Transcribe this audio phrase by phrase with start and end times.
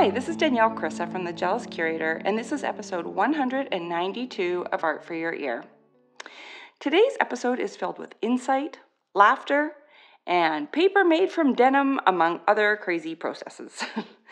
[0.00, 4.82] Hi, this is Danielle Krysa from The Jealous Curator, and this is episode 192 of
[4.82, 5.62] Art for Your Ear.
[6.78, 8.78] Today's episode is filled with insight,
[9.14, 9.72] laughter,
[10.26, 13.84] and paper made from denim, among other crazy processes.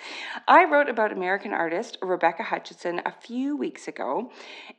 [0.49, 4.33] I wrote about American artist Rebecca Hutchinson a few weeks ago,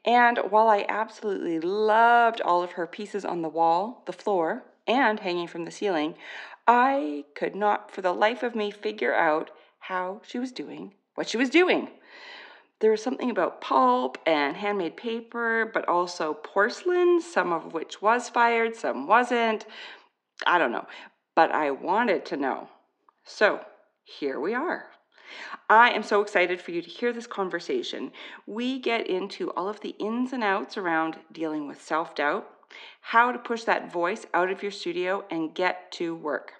[0.06, 5.20] and while I absolutely loved all of her pieces on the wall, the floor, and
[5.20, 6.16] hanging from the ceiling,
[6.68, 9.52] I could not for the life of me figure out
[9.90, 11.90] how she was doing what she was doing.
[12.80, 18.30] There was something about pulp and handmade paper, but also porcelain, some of which was
[18.30, 19.66] fired, some wasn't.
[20.46, 20.86] I don't know,
[21.36, 22.70] but I wanted to know.
[23.26, 23.62] So
[24.04, 24.86] here we are.
[25.70, 28.12] I am so excited for you to hear this conversation.
[28.46, 32.48] We get into all of the ins and outs around dealing with self doubt,
[33.02, 36.54] how to push that voice out of your studio and get to work.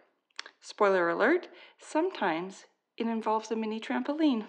[0.62, 2.66] Spoiler alert, sometimes
[3.00, 4.46] it involves a mini trampoline.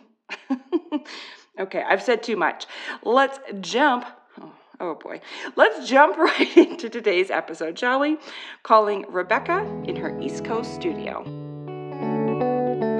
[1.60, 2.66] okay, I've said too much.
[3.04, 4.04] Let's jump.
[4.40, 5.20] Oh, oh boy.
[5.56, 8.18] Let's jump right into today's episode, shall we?
[8.62, 11.24] Calling Rebecca in her East Coast studio.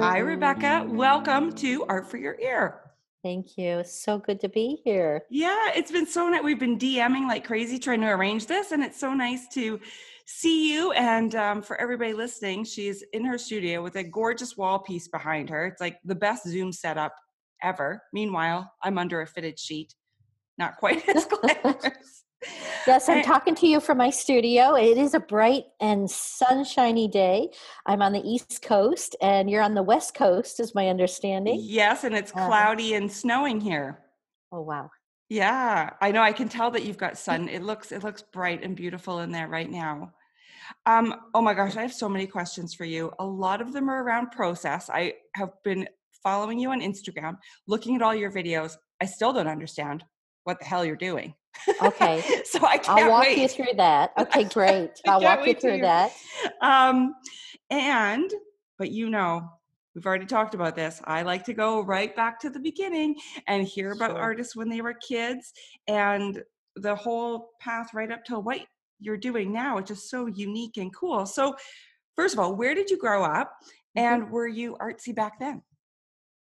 [0.01, 0.85] Hi, Rebecca.
[0.89, 2.90] Welcome to Art for Your Ear.
[3.23, 3.79] Thank you.
[3.79, 5.23] It's so good to be here.
[5.29, 6.41] Yeah, it's been so nice.
[6.41, 9.79] We've been DMing like crazy trying to arrange this, and it's so nice to
[10.25, 10.91] see you.
[10.93, 15.49] And um, for everybody listening, she's in her studio with a gorgeous wall piece behind
[15.49, 15.67] her.
[15.67, 17.13] It's like the best Zoom setup
[17.61, 18.01] ever.
[18.11, 19.93] Meanwhile, I'm under a fitted sheet.
[20.57, 21.25] Not quite as
[21.63, 22.23] glamorous.
[22.87, 24.75] Yes, I'm talking to you from my studio.
[24.75, 27.49] It is a bright and sunshiny day.
[27.85, 31.59] I'm on the East Coast, and you're on the West Coast, is my understanding.
[31.61, 32.47] Yes, and it's uh-huh.
[32.47, 33.99] cloudy and snowing here.
[34.51, 34.89] Oh wow!
[35.29, 36.21] Yeah, I know.
[36.21, 37.47] I can tell that you've got sun.
[37.47, 40.11] It looks it looks bright and beautiful in there right now.
[40.85, 43.11] Um, oh my gosh, I have so many questions for you.
[43.19, 44.89] A lot of them are around process.
[44.89, 45.87] I have been
[46.23, 48.75] following you on Instagram, looking at all your videos.
[49.01, 50.03] I still don't understand
[50.43, 51.33] what the hell you're doing.
[51.81, 52.21] Okay.
[52.45, 53.37] so I can't I'll walk wait.
[53.37, 54.11] you through that.
[54.19, 54.91] Okay, great.
[55.07, 56.11] I'll walk you through that.
[56.61, 57.15] Um,
[57.69, 58.31] and
[58.77, 59.47] but you know,
[59.93, 61.01] we've already talked about this.
[61.05, 63.15] I like to go right back to the beginning
[63.47, 64.19] and hear about sure.
[64.19, 65.53] artists when they were kids
[65.87, 66.41] and
[66.75, 68.61] the whole path right up to what
[68.99, 71.25] you're doing now, which is so unique and cool.
[71.25, 71.55] So,
[72.15, 73.51] first of all, where did you grow up
[73.97, 73.99] mm-hmm.
[73.99, 75.61] and were you artsy back then?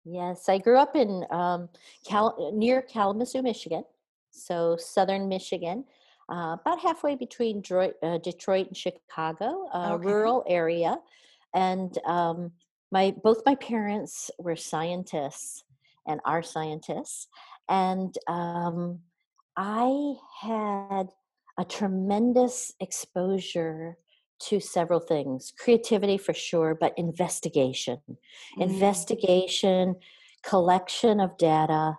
[0.05, 1.69] Yes, I grew up in um,
[2.07, 3.85] Cal- near Kalamazoo, Michigan,
[4.31, 5.85] so southern Michigan,
[6.31, 10.07] uh, about halfway between Detroit, uh, Detroit and Chicago, a okay.
[10.07, 10.97] rural area.
[11.55, 12.53] And um,
[12.93, 15.65] my both my parents were scientists
[16.07, 17.27] and are scientists,
[17.69, 19.01] and um,
[19.57, 21.09] I had
[21.59, 23.97] a tremendous exposure
[24.41, 28.17] to several things creativity for sure but investigation mm.
[28.59, 29.95] investigation
[30.43, 31.99] collection of data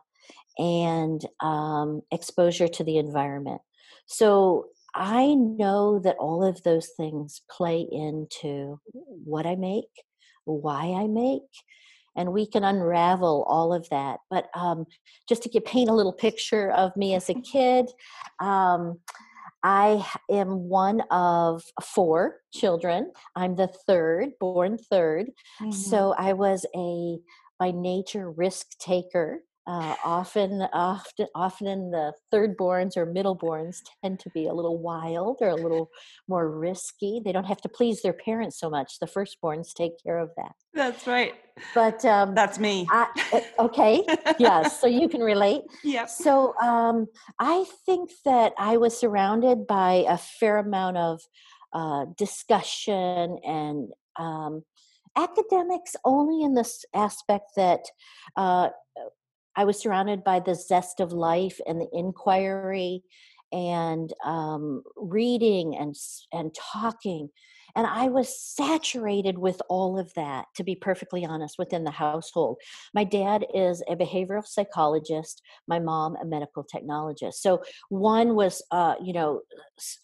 [0.58, 3.62] and um, exposure to the environment
[4.06, 10.04] so i know that all of those things play into what i make
[10.46, 11.42] why i make
[12.18, 14.86] and we can unravel all of that but um,
[15.30, 17.90] just to paint a little picture of me as a kid
[18.40, 19.00] um,
[19.64, 23.12] I am one of four children.
[23.36, 25.28] I'm the third, born 3rd
[25.62, 25.72] mm-hmm.
[25.72, 27.20] So I was a
[27.60, 29.44] by nature risk taker.
[29.68, 35.50] Uh, often, often, often the thirdborns or middleborns tend to be a little wild or
[35.50, 35.90] a little
[36.28, 37.22] more risky.
[37.24, 38.98] They don't have to please their parents so much.
[39.00, 40.54] The firstborns take care of that.
[40.74, 41.36] That's right.
[41.76, 42.88] But um, that's me.
[42.90, 44.04] I, eh, okay,
[44.40, 44.80] yes.
[44.80, 45.62] So you can relate.
[45.84, 46.06] Yeah.
[46.06, 47.08] So um,
[47.40, 51.22] I think that I was surrounded by a fair amount of
[51.74, 54.64] uh, discussion and um,
[55.16, 57.82] academics only in this aspect that
[58.36, 58.70] uh,
[59.56, 63.04] I was surrounded by the zest of life and the inquiry
[63.52, 65.96] and um, reading and
[66.32, 67.30] and talking
[67.76, 72.58] and i was saturated with all of that to be perfectly honest within the household
[72.94, 78.96] my dad is a behavioral psychologist my mom a medical technologist so one was uh,
[79.02, 79.42] you know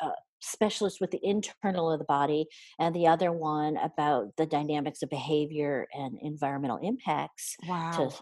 [0.01, 2.45] uh, specialist with the internal of the body
[2.79, 7.91] and the other one about the dynamics of behavior and environmental impacts wow.
[7.91, 8.15] to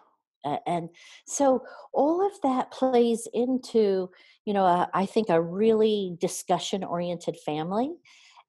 [0.66, 0.90] and
[1.26, 1.64] so
[1.94, 4.10] all of that plays into
[4.46, 7.92] you know a, I think a really discussion oriented family.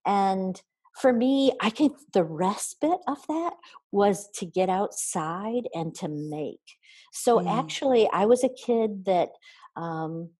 [0.04, 0.60] And
[0.96, 3.52] for me i think the respite of that
[3.92, 6.78] was to get outside and to make.
[7.12, 7.58] So mm.
[7.58, 9.30] actually i was a kid that
[9.76, 10.30] um,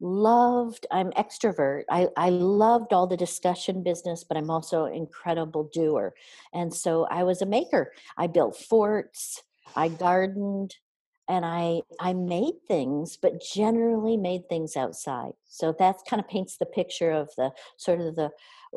[0.00, 1.82] loved i'm extrovert.
[1.90, 6.14] I, I loved all the discussion business but i'm also an incredible doer.
[6.52, 7.92] And so i was a maker.
[8.16, 9.42] I built forts.
[9.76, 10.76] I gardened
[11.28, 15.32] and I I made things, but generally made things outside.
[15.46, 18.30] So that kind of paints the picture of the sort of the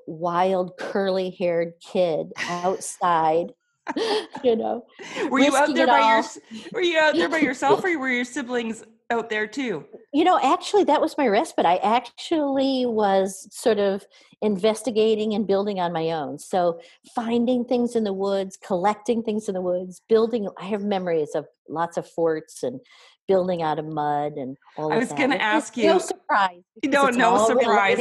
[0.05, 3.53] wild curly haired kid outside.
[4.43, 4.85] you know,
[5.29, 6.23] were you out there by your,
[6.71, 9.85] were you out there by yourself, or were your siblings out there too?
[10.13, 11.65] You know, actually, that was my respite.
[11.65, 14.05] I actually was sort of
[14.41, 16.39] investigating and building on my own.
[16.39, 16.79] So,
[17.13, 20.49] finding things in the woods, collecting things in the woods, building.
[20.59, 22.79] I have memories of lots of forts and
[23.27, 24.95] building out of mud and all that.
[24.95, 25.87] I was going to ask you.
[25.87, 26.63] No surprise.
[26.83, 27.99] No, no surprise.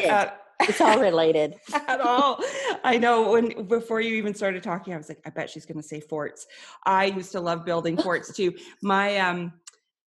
[0.62, 2.42] it's all related at all.
[2.84, 5.80] I know when before you even started talking, I was like, I bet she's going
[5.80, 6.46] to say forts.
[6.84, 8.54] I used to love building forts too.
[8.82, 9.52] My um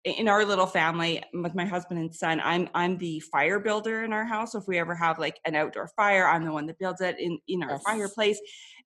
[0.03, 4.11] in our little family with my husband and son i'm i'm the fire builder in
[4.13, 4.53] our house.
[4.53, 7.19] So if we ever have like an outdoor fire i'm the one that builds it
[7.19, 7.83] in in our yes.
[7.85, 8.39] fireplace.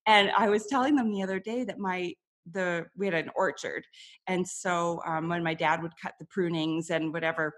[0.08, 2.14] And i was telling them the other day that my
[2.52, 3.84] the we had an orchard.
[4.28, 7.56] And so um, when my dad would cut the prunings and whatever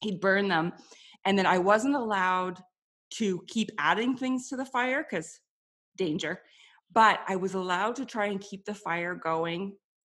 [0.00, 0.72] he'd burn them.
[1.24, 2.60] And then i wasn't allowed
[3.14, 5.40] to keep adding things to the fire because
[5.96, 6.40] danger
[6.92, 9.72] but i was allowed to try and keep the fire going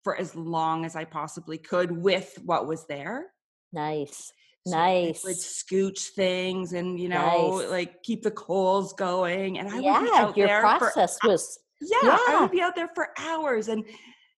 [0.06, 3.26] for as long as I possibly could with what was there.
[3.74, 4.32] Nice.
[4.68, 5.24] So nice.
[5.24, 7.70] Would scooch things and you know, nice.
[7.70, 9.58] like keep the coals going.
[9.58, 12.52] And I yeah, would be out your there process for, was yeah, yeah, I would
[12.52, 13.84] be out there for hours and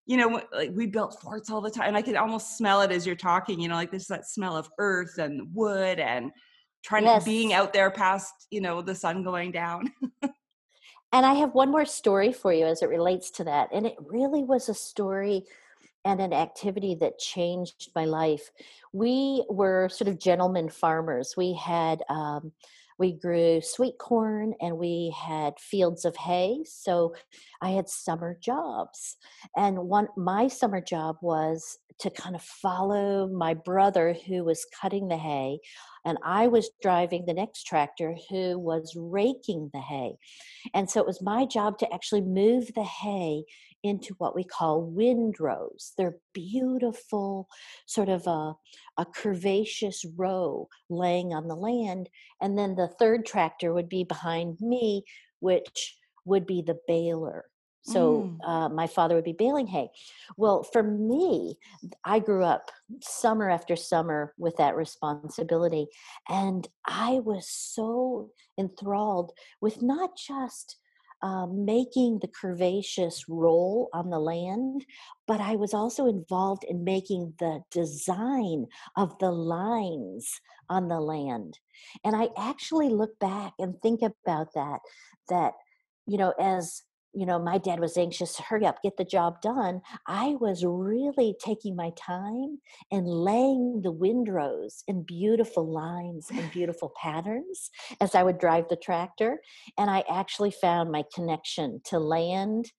[0.06, 2.94] you know, like we built forts all the time, and I could almost smell it
[2.94, 3.60] as you're talking.
[3.60, 6.32] You know, like there's that smell of earth and wood, and
[6.86, 7.26] trying yes.
[7.26, 9.92] to being out there past you know the sun going down.
[11.14, 13.70] And I have one more story for you as it relates to that.
[13.72, 15.44] And it really was a story
[16.06, 18.52] and an activity that changed my life.
[18.94, 21.36] We were sort of gentlemen farmers.
[21.36, 22.52] We had, um,
[22.98, 26.64] we grew sweet corn and we had fields of hay.
[26.66, 27.14] So
[27.62, 29.18] I had summer jobs.
[29.56, 35.08] And one, my summer job was to kind of follow my brother who was cutting
[35.08, 35.60] the hay
[36.08, 40.14] and I was driving the next tractor who was raking the hay.
[40.74, 43.44] And so it was my job to actually move the hay
[43.84, 45.92] into what we call windrows.
[45.98, 47.50] They're beautiful,
[47.88, 48.54] sort of a,
[48.98, 52.10] a curvaceous row laying on the land.
[52.42, 55.04] And then the third tractor would be behind me,
[55.42, 57.44] which would be the baler.
[57.88, 58.48] So mm.
[58.48, 59.90] uh, my father would be baling hay.
[60.36, 61.58] Well, for me,
[62.04, 62.70] I grew up
[63.02, 65.88] summer after summer with that responsibility.
[66.28, 69.32] And I was so enthralled
[69.62, 70.78] with not just
[71.22, 74.86] uh, making the curvaceous roll on the land,
[75.26, 78.68] but I was also involved in making the design
[78.98, 81.58] of the lines on the land.
[82.04, 84.80] And I actually look back and think about that,
[85.30, 85.54] that,
[86.06, 86.84] you know, as
[87.18, 89.82] you know, my dad was anxious, hurry up, get the job done.
[90.06, 92.60] I was really taking my time
[92.92, 98.76] and laying the windrows in beautiful lines and beautiful patterns as I would drive the
[98.76, 99.40] tractor.
[99.80, 102.72] And I actually found my connection to land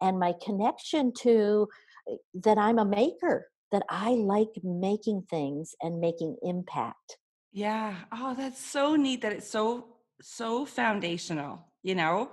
[0.00, 1.68] and my connection to
[2.10, 2.14] eh,
[2.44, 7.18] that I'm a maker, that I like making things and making impact.
[7.52, 7.94] Yeah.
[8.10, 12.30] Oh, that's so neat that it's so, so foundational, you know?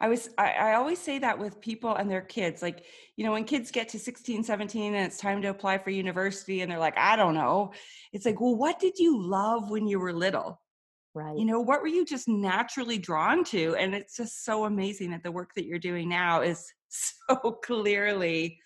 [0.00, 2.62] I was I, I, always say that with people and their kids.
[2.62, 2.84] Like,
[3.16, 6.60] you know, when kids get to 16, 17 and it's time to apply for university
[6.60, 7.72] and they're like, I don't know.
[8.12, 10.60] It's like, well, what did you love when you were little?
[11.14, 11.38] Right.
[11.38, 13.74] You know, what were you just naturally drawn to?
[13.76, 18.58] And it's just so amazing that the work that you're doing now is so clearly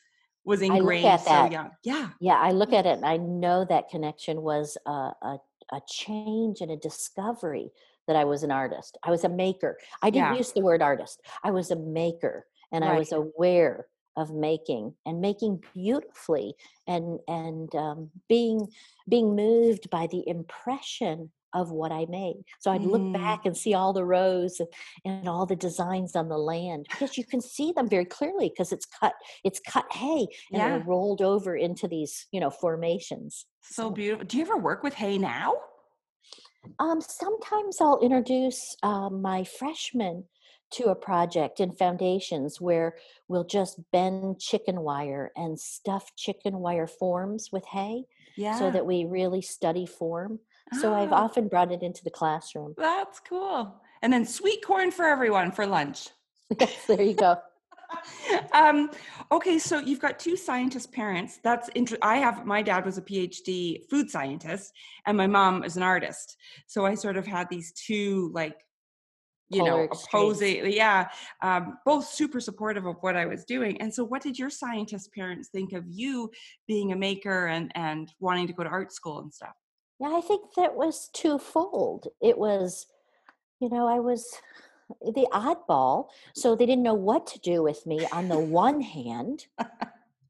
[0.44, 1.70] was ingrained so young.
[1.84, 2.08] Yeah.
[2.20, 2.40] Yeah.
[2.40, 2.88] I look at mm-hmm.
[2.88, 5.38] it and I know that connection was a, a,
[5.72, 7.70] a change and a discovery
[8.06, 8.98] that I was an artist.
[9.04, 9.78] I was a maker.
[10.02, 10.38] I didn't yeah.
[10.38, 11.20] use the word artist.
[11.44, 12.94] I was a maker and right.
[12.94, 16.54] I was aware of making and making beautifully
[16.86, 18.68] and and um, being
[19.08, 22.44] being moved by the impression of what I made.
[22.60, 22.90] So I'd mm.
[22.90, 24.68] look back and see all the rows and,
[25.04, 28.70] and, all the designs on the land because you can see them very clearly because
[28.70, 30.28] it's cut it's cut hay and
[30.60, 30.68] yeah.
[30.68, 33.46] they're rolled over into these you know formations.
[33.62, 34.26] So, so beautiful.
[34.26, 35.54] Do you ever work with hay now?
[36.78, 40.24] Um, sometimes I'll introduce uh, my freshmen
[40.72, 42.94] to a project in foundations where
[43.28, 48.04] we'll just bend chicken wire and stuff chicken wire forms with hay
[48.36, 48.58] yeah.
[48.58, 50.38] so that we really study form.
[50.80, 51.16] So I've oh.
[51.16, 52.74] often brought it into the classroom.
[52.78, 53.74] That's cool.
[54.02, 56.10] And then sweet corn for everyone for lunch.
[56.60, 57.38] yes, there you go.
[58.52, 58.90] um,
[59.32, 61.40] okay, so you've got two scientist parents.
[61.42, 62.02] That's interesting.
[62.02, 64.72] I have my dad was a PhD food scientist,
[65.06, 66.36] and my mom is an artist.
[66.66, 68.56] So I sort of had these two like
[69.50, 71.08] you know opposing yeah
[71.42, 75.12] um, both super supportive of what i was doing and so what did your scientist
[75.12, 76.30] parents think of you
[76.68, 79.54] being a maker and and wanting to go to art school and stuff
[79.98, 82.86] yeah i think that was twofold it was
[83.60, 84.24] you know i was
[85.14, 89.46] the oddball so they didn't know what to do with me on the one hand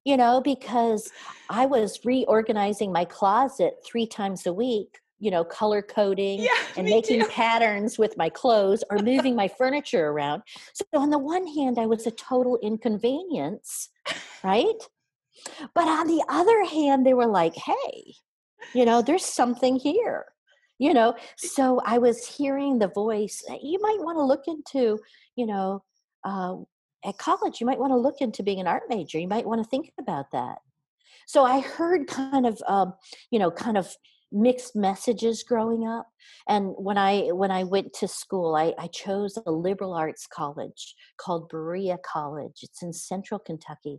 [0.05, 1.11] you know because
[1.49, 6.89] i was reorganizing my closet three times a week you know, color coding yeah, and
[6.89, 7.29] making too.
[7.29, 10.43] patterns with my clothes or moving my furniture around.
[10.73, 13.91] So, on the one hand, I was a total inconvenience,
[14.43, 14.83] right?
[15.75, 18.15] But on the other hand, they were like, hey,
[18.75, 20.27] you know, there's something here,
[20.81, 21.15] you know.
[21.37, 24.99] So, I was hearing the voice, you might want to look into,
[25.37, 25.85] you know,
[26.25, 26.57] uh,
[27.05, 29.19] at college, you might want to look into being an art major.
[29.19, 30.59] You might want to think about that.
[31.27, 32.95] So I heard kind of, um,
[33.31, 33.95] you know, kind of
[34.33, 36.07] mixed messages growing up
[36.49, 40.95] and when i when i went to school i, I chose a liberal arts college
[41.17, 43.99] called berea college it's in central kentucky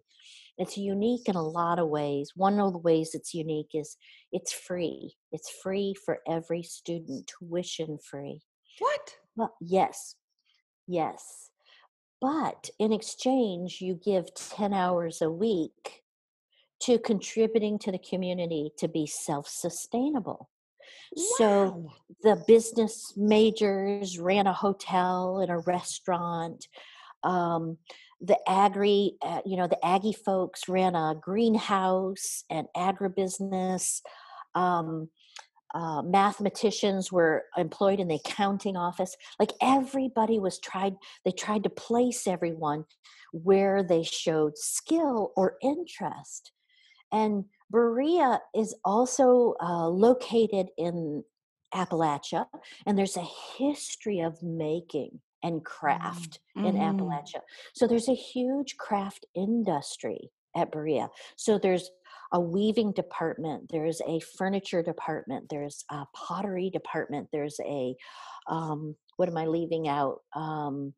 [0.62, 3.98] it's unique in a lot of ways one of the ways it's unique is
[4.32, 8.42] it's free it's free for every student tuition free
[8.80, 10.16] what well yes
[10.88, 11.50] yes
[12.22, 16.02] but in exchange you give 10 hours a week
[16.82, 20.50] to contributing to the community to be self sustainable.
[21.16, 21.24] Wow.
[21.38, 21.92] So
[22.24, 26.68] the business majors ran a hotel and a restaurant.
[27.24, 27.78] Um,
[28.22, 34.02] the agri, uh, you know, the Aggie folks ran a greenhouse and agribusiness.
[34.54, 35.10] Um,
[35.74, 39.16] uh, mathematicians were employed in the accounting office.
[39.40, 42.86] Like everybody was tried, they tried to place everyone
[43.32, 46.52] where they showed skill or interest.
[47.12, 51.24] And Berea is also uh, located in
[51.74, 52.48] Appalachia,
[52.86, 56.68] and there's a history of making and craft mm.
[56.68, 57.00] in mm-hmm.
[57.00, 57.42] Appalachia.
[57.74, 61.10] So there's a huge craft industry at Berea.
[61.36, 61.90] So there's
[62.34, 67.96] a weaving department, there's a furniture department, there's a pottery department, there's a
[68.48, 70.20] um, what am I leaving out?
[70.34, 70.94] Um,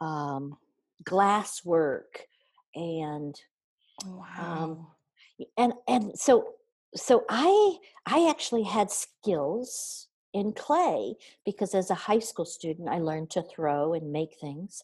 [0.00, 0.56] um,
[1.04, 2.26] glass work
[2.74, 3.40] and
[4.04, 4.86] um, wow
[5.56, 6.44] and and so
[6.94, 7.76] so i
[8.06, 13.42] i actually had skills in clay because as a high school student i learned to
[13.42, 14.82] throw and make things.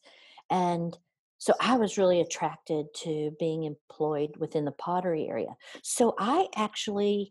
[0.51, 0.97] And
[1.39, 5.57] so i was really attracted to being employed within the pottery area.
[5.83, 7.31] So i actually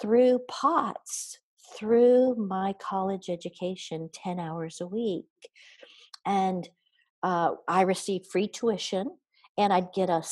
[0.00, 1.38] threw pots
[1.76, 5.26] through my college education 10 hours a week.
[6.24, 6.68] And
[7.22, 9.10] uh, i received free tuition
[9.58, 10.22] and i'd get a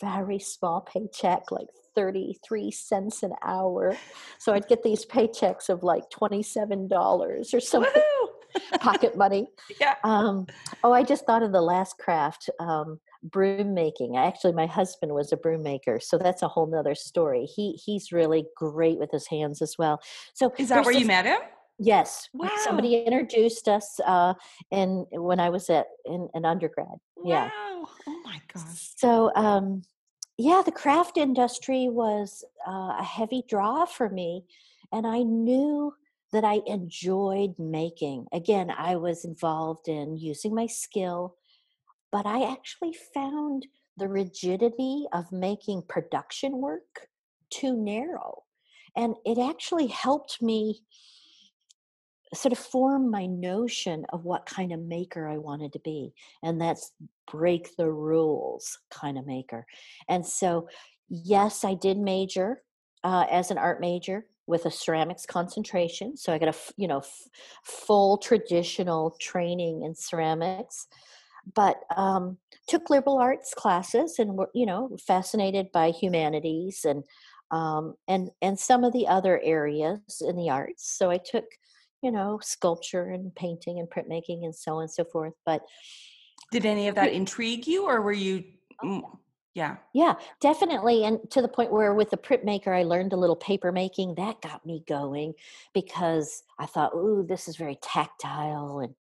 [0.00, 3.96] very small paycheck, like 33 cents an hour.
[4.38, 6.90] So I'd get these paychecks of like $27
[7.54, 8.02] or something.
[8.80, 9.48] pocket money.
[9.80, 9.96] Yeah.
[10.04, 10.46] Um,
[10.82, 14.16] oh, I just thought of the last craft, um, broom making.
[14.16, 17.44] Actually, my husband was a broom maker, so that's a whole nother story.
[17.44, 20.00] He he's really great with his hands as well.
[20.34, 21.40] So is that where this, you met him?
[21.78, 22.28] Yes.
[22.32, 22.50] Wow.
[22.64, 24.34] Somebody introduced us uh,
[24.70, 26.86] in when I was at in an undergrad.
[27.16, 27.30] Wow.
[27.30, 27.50] Yeah.
[28.06, 28.92] Oh my gosh.
[28.96, 29.82] So um,
[30.38, 34.44] yeah, the craft industry was uh, a heavy draw for me.
[34.92, 35.94] And I knew
[36.32, 38.26] that I enjoyed making.
[38.32, 41.36] Again, I was involved in using my skill,
[42.12, 43.66] but I actually found
[43.96, 47.08] the rigidity of making production work
[47.50, 48.42] too narrow.
[48.94, 50.82] And it actually helped me
[52.34, 56.12] sort of form my notion of what kind of maker I wanted to be.
[56.42, 56.92] And that's
[57.30, 59.66] break the rules kind of maker.
[60.08, 60.68] And so,
[61.08, 62.62] yes, I did major
[63.04, 66.16] uh, as an art major with a ceramics concentration.
[66.16, 67.28] So I got a you know f-
[67.64, 70.86] full traditional training in ceramics,
[71.54, 77.04] but um, took liberal arts classes and were you know fascinated by humanities and
[77.50, 80.88] um, and and some of the other areas in the arts.
[80.96, 81.44] So I took
[82.02, 85.34] you know sculpture and painting and printmaking and so on and so forth.
[85.44, 85.62] But
[86.52, 88.44] did any of that intrigue you, or were you?
[88.82, 89.18] Oh,
[89.54, 89.76] yeah.
[89.94, 91.04] Yeah, definitely.
[91.04, 94.14] And to the point where with the printmaker, I learned a little paper making.
[94.14, 95.32] That got me going
[95.72, 98.94] because I thought, ooh, this is very tactile and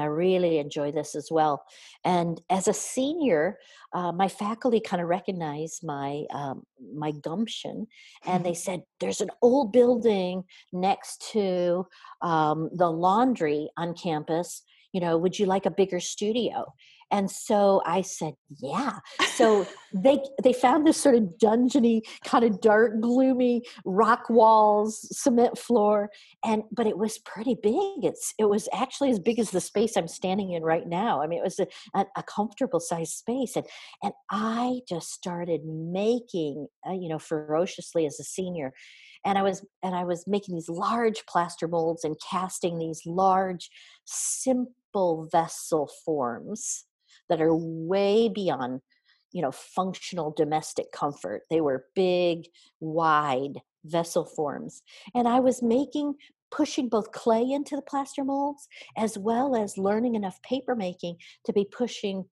[0.00, 1.64] know, I really enjoy this as well.
[2.04, 3.58] And as a senior,
[3.92, 7.86] uh, my faculty kind of recognized my um, my gumption,
[8.24, 11.86] and they said, "There's an old building next to
[12.22, 16.72] um, the laundry on campus you know would you like a bigger studio
[17.12, 18.98] and so i said yeah.
[19.34, 25.58] So they they found this sort of dungeony kind of dark gloomy rock walls cement
[25.58, 26.10] floor
[26.44, 28.04] and but it was pretty big.
[28.04, 31.22] It's it was actually as big as the space i'm standing in right now.
[31.22, 33.66] I mean it was a, a, a comfortable sized space and
[34.02, 38.72] and i just started making uh, you know ferociously as a senior.
[39.24, 43.70] And i was and i was making these large plaster molds and casting these large
[44.04, 46.84] simple vessel forms
[47.32, 48.82] that are way beyond
[49.32, 52.44] you know functional domestic comfort they were big
[52.80, 54.82] wide vessel forms
[55.14, 56.14] and i was making
[56.50, 61.52] pushing both clay into the plaster molds as well as learning enough paper making to
[61.54, 62.26] be pushing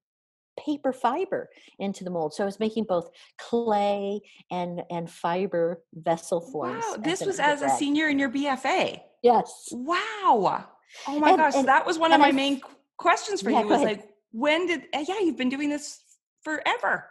[0.59, 2.35] paper fiber into the mold.
[2.35, 6.85] So I was making both clay and and fiber vessel forms.
[6.87, 9.01] Wow, this was as a senior in your BFA.
[9.23, 9.69] Yes.
[9.73, 10.67] Wow.
[11.07, 12.61] Oh my and, gosh, and, that was one of my I, main
[12.99, 13.69] questions for yeah, you.
[13.69, 14.83] Was like, when did?
[14.93, 16.01] Eh, yeah, you've been doing this
[16.43, 17.09] forever.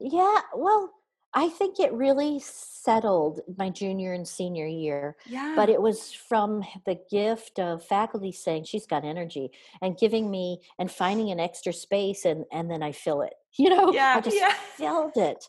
[0.00, 0.40] Yeah.
[0.54, 0.92] Well,
[1.34, 5.16] I think it really settled my junior and senior year.
[5.26, 5.54] Yeah.
[5.56, 9.50] But it was from the gift of faculty saying she's got energy
[9.80, 13.34] and giving me and finding an extra space and and then I fill it.
[13.58, 14.54] You know, yeah, I just yeah.
[14.76, 15.46] filled it.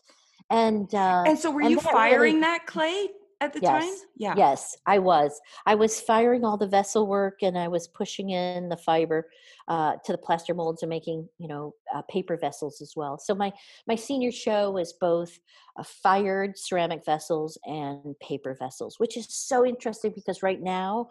[0.50, 3.08] And uh, and so were you firing really, that clay
[3.40, 3.94] at the yes, time?
[4.16, 4.34] Yeah.
[4.36, 5.40] Yes, I was.
[5.66, 9.28] I was firing all the vessel work and I was pushing in the fiber
[9.68, 13.18] uh, to the plaster molds and making, you know, uh, paper vessels as well.
[13.18, 13.52] So my
[13.86, 15.38] my senior show was both
[15.78, 21.08] uh, fired ceramic vessels and paper vessels, which is so interesting because right now,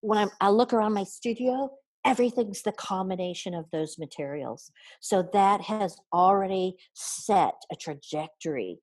[0.00, 1.70] when I'm, I look around my studio,
[2.04, 4.70] everything's the combination of those materials.
[5.00, 8.78] So that has already set a trajectory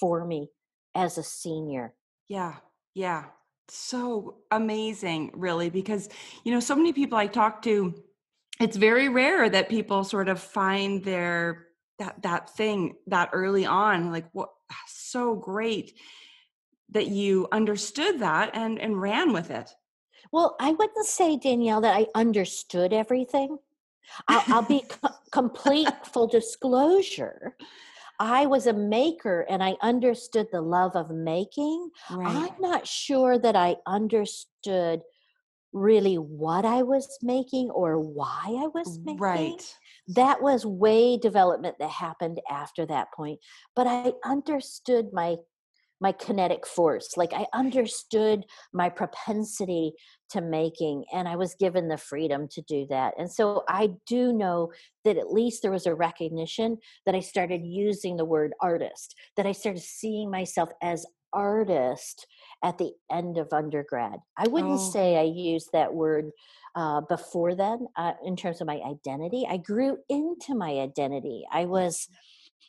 [0.00, 0.48] for me
[0.94, 1.94] as a senior
[2.28, 2.56] yeah.
[2.94, 3.24] Yeah.
[3.68, 6.08] So amazing, really, because,
[6.44, 7.94] you know, so many people I talk to,
[8.60, 11.66] it's very rare that people sort of find their
[11.98, 14.50] that that thing that early on like what
[14.86, 15.94] so great
[16.90, 19.70] that you understood that and and ran with it
[20.32, 23.56] well i wouldn't say danielle that i understood everything
[24.28, 27.56] i'll, I'll be co- complete full disclosure
[28.18, 31.90] I was a maker and I understood the love of making.
[32.10, 32.36] Right.
[32.36, 35.02] I'm not sure that I understood
[35.72, 39.18] really what I was making or why I was making.
[39.18, 39.76] Right.
[40.08, 43.40] That was way development that happened after that point.
[43.74, 45.36] But I understood my
[46.00, 47.16] my kinetic force.
[47.16, 49.92] Like I understood my propensity
[50.30, 53.14] to making, and I was given the freedom to do that.
[53.18, 54.72] And so I do know
[55.04, 59.46] that at least there was a recognition that I started using the word artist, that
[59.46, 62.26] I started seeing myself as artist
[62.62, 64.20] at the end of undergrad.
[64.36, 64.90] I wouldn't oh.
[64.90, 66.30] say I used that word
[66.74, 69.46] uh, before then uh, in terms of my identity.
[69.48, 71.44] I grew into my identity.
[71.52, 72.08] I was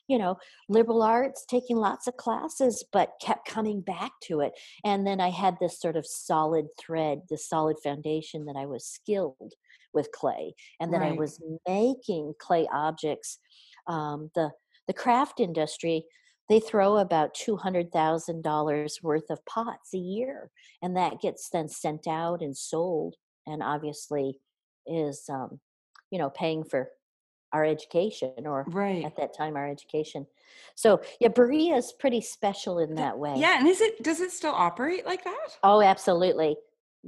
[0.07, 0.37] you know,
[0.69, 4.53] liberal arts, taking lots of classes, but kept coming back to it.
[4.83, 8.85] And then I had this sort of solid thread, this solid foundation that I was
[8.85, 9.53] skilled
[9.93, 11.13] with clay and that right.
[11.13, 13.39] I was making clay objects.
[13.87, 14.51] Um, the
[14.87, 16.05] the craft industry
[16.47, 22.41] they throw about $200,000 worth of pots a year and that gets then sent out
[22.41, 23.15] and sold
[23.47, 24.37] and obviously
[24.85, 25.59] is um,
[26.11, 26.89] you know paying for
[27.55, 29.05] our education or right.
[29.05, 30.27] at that time our education.
[30.75, 33.35] So yeah berea is pretty special in that way.
[33.37, 35.49] yeah and is it does it still operate like that?
[35.63, 36.57] Oh absolutely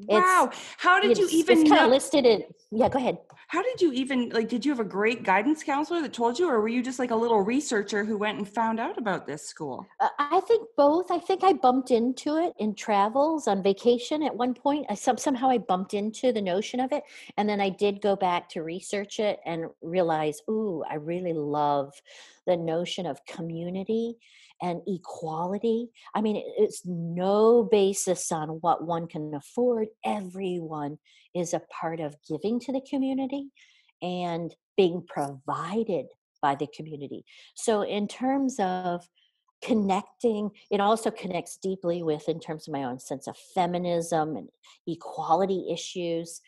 [0.06, 0.50] Wow.
[0.52, 3.18] It's, how did you even it's kind of listed in yeah, go ahead.
[3.48, 6.50] How did you even like did you have a great guidance counselor that told you
[6.50, 9.48] or were you just like a little researcher who went and found out about this
[9.48, 9.88] school?
[10.02, 11.10] Uh, I think both.
[11.10, 14.86] I think I bumped into it in travels on vacation at one point.
[14.90, 17.04] I some, somehow I bumped into the notion of it
[17.38, 21.94] and then I did go back to research it and realize, "Ooh, I really love
[22.46, 24.18] the notion of community
[24.62, 25.90] and equality.
[26.16, 29.88] I mean, it's no basis on what one can afford.
[30.04, 30.98] Everyone
[31.36, 33.50] is a part of giving to the community
[34.02, 36.08] and being provided
[36.42, 37.26] by the community.
[37.56, 39.08] So, in terms of
[39.64, 44.50] connecting, it also connects deeply with, in terms of my own sense of feminism and
[44.88, 46.42] equality issues.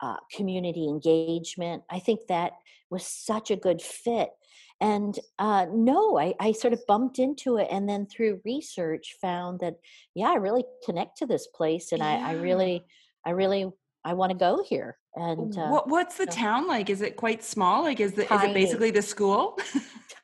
[0.00, 1.82] Uh, community engagement.
[1.88, 2.52] I think that
[2.90, 4.30] was such a good fit
[4.80, 9.60] and uh, no I, I sort of bumped into it and then through research found
[9.60, 9.76] that
[10.14, 12.26] yeah i really connect to this place and yeah.
[12.26, 12.84] I, I really
[13.24, 13.70] i really
[14.04, 16.90] i want to go here and uh, what, what's the so, town like?
[16.90, 17.82] Is it quite small?
[17.82, 19.58] Like is, the, is it basically the school?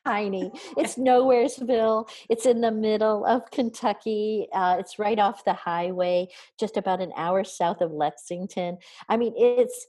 [0.05, 0.51] Tiny.
[0.77, 2.09] It's nowheresville.
[2.29, 4.47] It's in the middle of kentucky.
[4.51, 6.27] Uh, it's right off the highway
[6.59, 8.79] just about an hour south of lexington.
[9.07, 9.87] I mean it's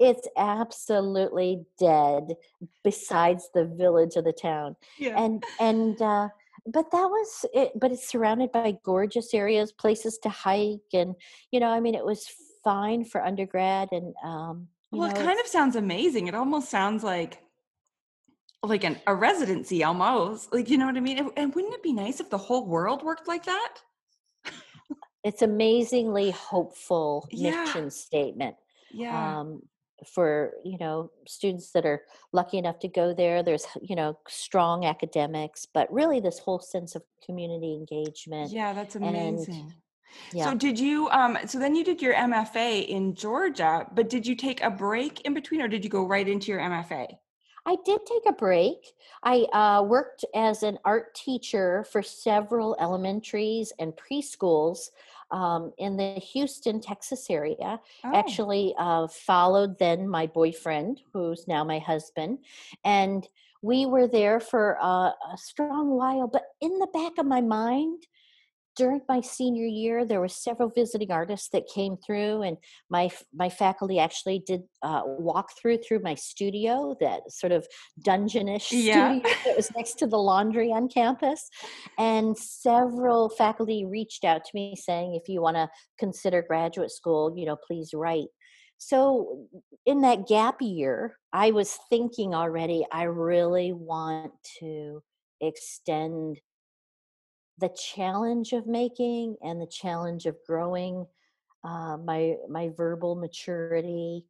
[0.00, 2.34] it's absolutely dead
[2.82, 4.74] besides the village of the town.
[4.98, 5.14] Yeah.
[5.22, 6.28] And and uh
[6.66, 11.14] but that was it but it's surrounded by gorgeous areas, places to hike and
[11.52, 12.26] you know, I mean it was
[12.64, 16.26] fine for undergrad and um you well, know it kind of sounds amazing.
[16.26, 17.42] It almost sounds like
[18.62, 20.52] like an, a residency almost.
[20.52, 21.18] Like, you know what I mean?
[21.18, 23.74] And, and wouldn't it be nice if the whole world worked like that?
[25.24, 27.64] it's amazingly hopeful Yeah.
[27.64, 28.56] mission statement.
[28.92, 29.40] Yeah.
[29.40, 29.62] um,
[30.06, 34.84] for you know students that are lucky enough to go there there's you know strong
[34.84, 39.72] academics but really this whole sense of community engagement yeah, that's amazing.
[40.32, 44.26] yeah So did you um so then you did your MFA in Georgia, but did
[44.26, 47.06] you take a break in between or did you go right into your MFA?
[47.66, 53.72] i did take a break i uh, worked as an art teacher for several elementaries
[53.78, 54.90] and preschools
[55.32, 58.12] um, in the houston texas area Oh.
[58.14, 62.38] actually uh, followed then my boyfriend, who's now my husband,
[62.84, 63.28] and
[63.62, 66.26] we were there for uh, a strong while.
[66.28, 68.06] But in the back of my mind,
[68.80, 72.56] during my senior year, there were several visiting artists that came through, and
[72.88, 77.66] my my faculty actually did uh, walk through through my studio, that sort of
[78.08, 79.10] dungeonish Yeah.
[79.18, 81.50] studio that was next to the laundry on campus.
[81.98, 87.34] And several faculty reached out to me saying, if you want to consider graduate school,
[87.36, 88.30] you know, please write.
[88.78, 89.46] So
[89.84, 95.02] in that gap year, I was thinking already, I really want to
[95.42, 96.40] extend
[97.60, 101.06] the challenge of making and the challenge of growing
[101.64, 104.24] uh, my my verbal maturity,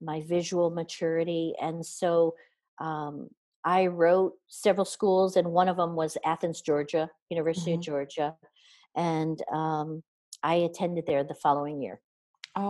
[0.00, 2.34] my visual maturity, and so
[2.80, 3.28] um,
[3.64, 7.74] I wrote several schools, and one of them was Athens, Georgia, University Mhm.
[7.74, 8.36] of Georgia,
[8.96, 10.02] and um,
[10.42, 12.00] I attended there the following year.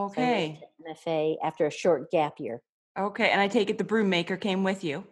[0.07, 0.61] So Okay.
[0.61, 2.63] to MFA after a short gap year.
[2.99, 3.31] Okay.
[3.31, 5.07] And I take it the broom maker came with you.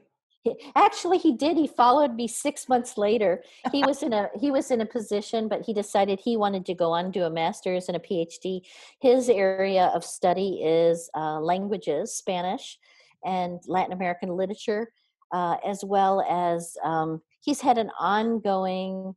[0.75, 1.57] Actually, he did.
[1.57, 3.43] He followed me six months later.
[3.73, 6.75] He was in a he was in a position, but he decided he wanted to
[6.75, 8.63] go on do a master's and a PhD.
[9.01, 12.79] His area of study is uh, languages, Spanish,
[13.25, 14.93] and Latin American literature,
[15.33, 19.15] uh, as well as um, he's had an ongoing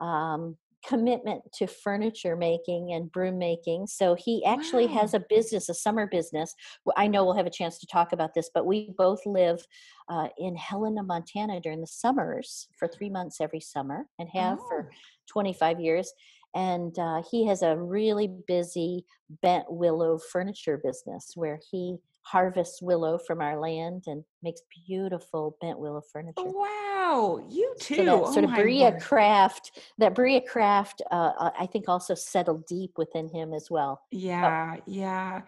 [0.00, 0.56] um,
[0.86, 3.86] commitment to furniture making and broom making.
[3.86, 4.94] So he actually Wow.
[5.00, 6.54] has a business, a summer business.
[6.96, 9.66] I know we'll have a chance to talk about this, but we both live
[10.08, 14.68] uh, in Helena, Montana during the summers for three months every summer and have Oh.
[14.68, 14.90] for
[15.28, 16.12] 25 years.
[16.54, 19.04] And uh, he has a really busy
[19.42, 25.78] bent willow furniture business where he harvests willow from our land and makes beautiful bent
[25.78, 26.42] willow furniture.
[26.42, 27.44] Wow.
[27.50, 27.96] You too.
[27.96, 29.02] So that oh sort of Berea word.
[29.02, 34.02] craft, that Berea craft, uh, uh, I think also settled deep within him as well.
[34.10, 35.42] Yeah, yeah.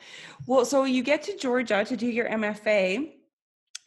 [0.46, 3.12] Well, so you get to Georgia to do your MFA.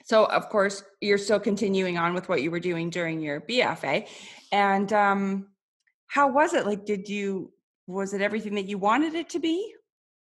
[0.04, 4.08] So of course you're still continuing on with what you were doing during your BFA.
[4.52, 5.48] And um
[6.08, 6.66] how was it?
[6.66, 7.54] Like did you
[7.86, 9.76] was it everything that you wanted it to be?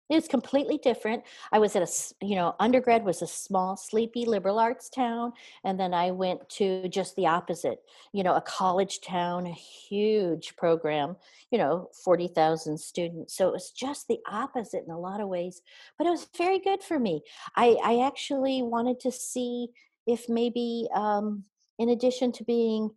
[0.08, 1.24] It's completely different.
[1.52, 5.34] I was at a, you know, undergrad was a small, sleepy liberal arts town.
[5.64, 7.80] And then I went to just the opposite,
[8.14, 11.16] you know, a college town, a huge program,
[11.50, 13.36] you know, 40,000 students.
[13.36, 15.62] So it was just the opposite in a lot of ways,
[15.98, 17.24] but it was very good for me.
[17.56, 19.70] I, I actually wanted to see
[20.06, 21.46] if maybe, um,
[21.80, 22.92] in addition to being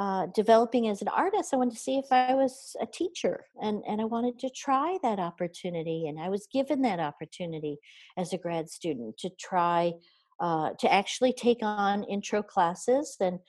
[0.00, 3.82] uh, developing as an artist, I wanted to see if I was a teacher, and
[3.86, 7.76] and I wanted to try that opportunity, and I was given that opportunity
[8.16, 9.92] as a grad student to try
[10.40, 13.40] uh, to actually take on intro classes and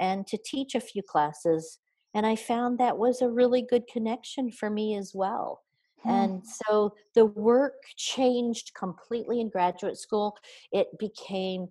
[0.00, 1.78] and to teach a few classes,
[2.14, 5.60] and I found that was a really good connection for me as well.
[6.04, 6.10] Hmm.
[6.10, 10.38] And so the work changed completely in graduate school.
[10.72, 11.68] It became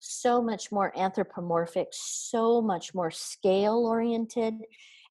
[0.00, 4.54] so much more anthropomorphic, so much more scale oriented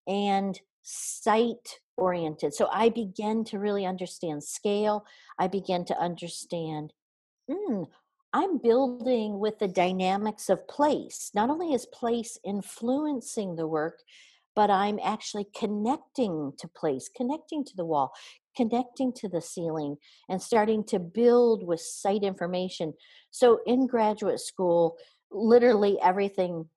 [0.08, 2.54] and site oriented.
[2.54, 5.06] So I began to really understand scale.
[5.38, 6.94] I began to understand,
[7.50, 7.86] mm,
[8.34, 11.32] I'm building with the dynamics of place.
[11.34, 14.00] Not only is place influencing the work,
[14.56, 18.12] but I'm actually connecting to place, connecting to the wall,
[18.56, 19.96] connecting to the ceiling,
[20.30, 22.94] and starting to build with site information.
[23.32, 24.98] So in graduate school,
[25.32, 26.68] literally everything,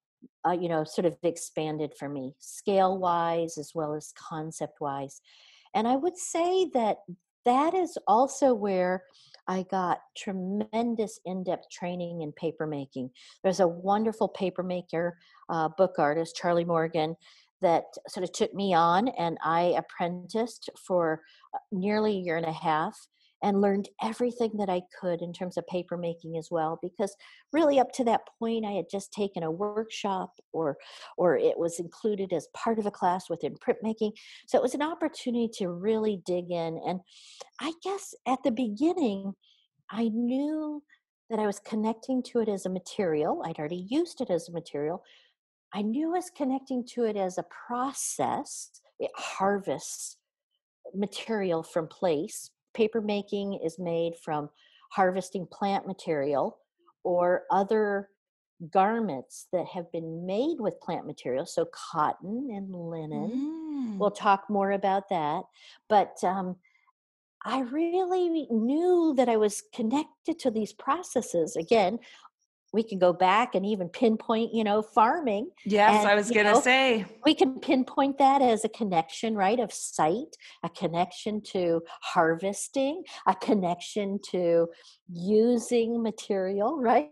[0.47, 5.21] uh, you know, sort of expanded for me, scale wise as well as concept wise.
[5.75, 6.99] And I would say that
[7.45, 9.05] that is also where
[9.49, 13.11] I got tremendous in depth training in paper making.
[13.43, 17.17] There's a wonderful paper maker, uh, book artist, Charlie Morgan,
[17.63, 21.23] that sort of took me on, and I apprenticed for
[21.55, 22.97] uh, nearly a year and a half.
[23.43, 27.15] and learned everything that I could in terms of paper making as well because
[27.53, 30.77] really up to that point I had just taken a workshop or
[31.17, 34.13] or it was included as part of a class within printmaking
[34.47, 37.01] so it was an opportunity to really dig in and
[37.61, 39.35] I guess at the beginning
[39.91, 40.83] I knew
[41.29, 44.53] that I was connecting to it as a material I'd already used it as a
[44.53, 45.03] material
[45.75, 50.17] I knew I was connecting to it as a process it harvests
[50.95, 54.49] material from place paper making is made from
[54.91, 56.59] harvesting plant material
[57.05, 58.09] or other
[58.71, 63.31] garments that have been made with plant material, so cotton and linen.
[63.31, 63.99] Mm.
[63.99, 65.43] We'll talk more about that.
[65.89, 66.57] But um,
[67.45, 71.57] I really knew that I was connected to these processes.
[71.57, 71.99] Again,
[72.73, 76.47] we can go back and even pinpoint you know farming yes and, i was going
[76.47, 77.05] to say.
[77.25, 83.35] we can pinpoint that as a connection right of sight a connection to harvesting a
[83.35, 84.69] connection to
[85.13, 87.11] using material right?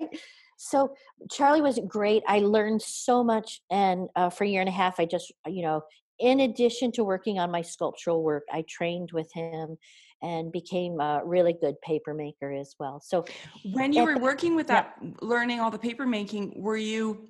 [0.62, 0.94] So
[1.30, 2.22] charlie was great.
[2.26, 5.62] I learned so much and uh, for a year and a half i just you
[5.62, 5.82] know
[6.18, 9.78] in addition to working on my sculptural work i trained with him
[10.22, 13.00] and became a really good paper maker as well.
[13.00, 13.24] So
[13.72, 15.10] when you were the, working with that, yeah.
[15.22, 17.28] learning all the paper making, were you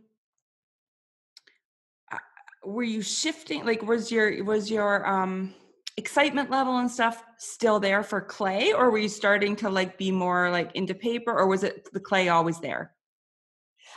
[2.62, 5.55] were you shifting like was your was your um
[5.96, 10.11] excitement level and stuff still there for clay or were you starting to like be
[10.11, 12.92] more like into paper or was it the clay always there?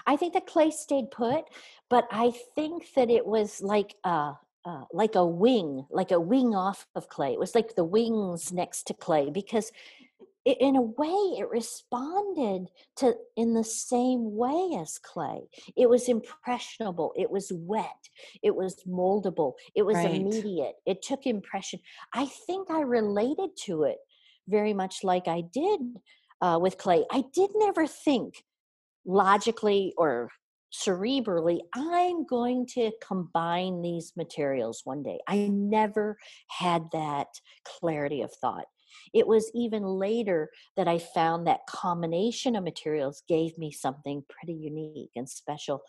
[0.06, 1.45] I think the clay stayed put,
[1.89, 4.34] but I think that it was like uh
[4.65, 7.34] uh, like a wing, like a wing off of clay.
[7.34, 9.71] It was like the wings next to clay because
[10.45, 15.41] it, in a way it responded to in the same way as clay.
[15.76, 17.13] It was impressionable.
[17.15, 18.10] It was wet.
[18.41, 19.54] It was moldable.
[19.76, 20.15] It was right.
[20.15, 20.76] immediate.
[20.86, 21.80] It took impression.
[22.13, 23.97] I think I related to it
[24.47, 25.80] very much like I did
[26.41, 27.06] uh, with clay.
[27.12, 28.43] I did never think
[29.06, 30.30] logically or
[30.74, 35.20] cerebrally, I'm going to combine these materials one day.
[35.28, 36.18] I never
[36.50, 37.28] had that
[37.64, 38.66] clarity of thought.
[39.14, 44.54] It was even later that I found that combination of materials gave me something pretty
[44.54, 45.82] unique and special.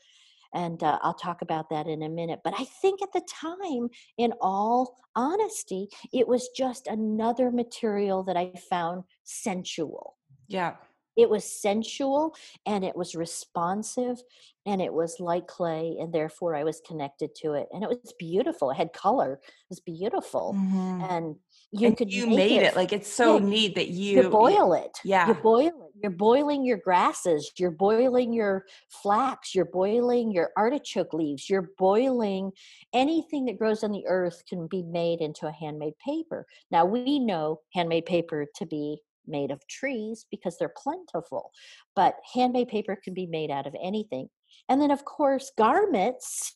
[0.55, 2.41] And uh, I'll talk about that in a minute.
[2.45, 8.37] But I think at the time, in all honesty, it was just another material that
[8.37, 10.17] I found sensual.
[10.49, 10.75] Yeah
[11.17, 12.35] it was sensual
[12.67, 14.19] and it was responsive
[14.67, 18.15] and it was like clay and therefore i was connected to it and it was
[18.19, 21.03] beautiful it had color it was beautiful mm-hmm.
[21.11, 21.37] and
[21.73, 22.67] you and could you made it.
[22.67, 22.77] it.
[22.77, 26.11] like it's so yeah, neat that you you boil it yeah you boil it you're
[26.11, 32.51] boiling your grasses you're boiling your flax you're boiling your artichoke leaves you're boiling
[32.93, 37.19] anything that grows on the earth can be made into a handmade paper now we
[37.19, 41.51] know handmade paper to be made of trees because they're plentiful.
[41.97, 44.29] But handmade paper can be made out of anything.
[44.69, 46.53] And then, of course, garments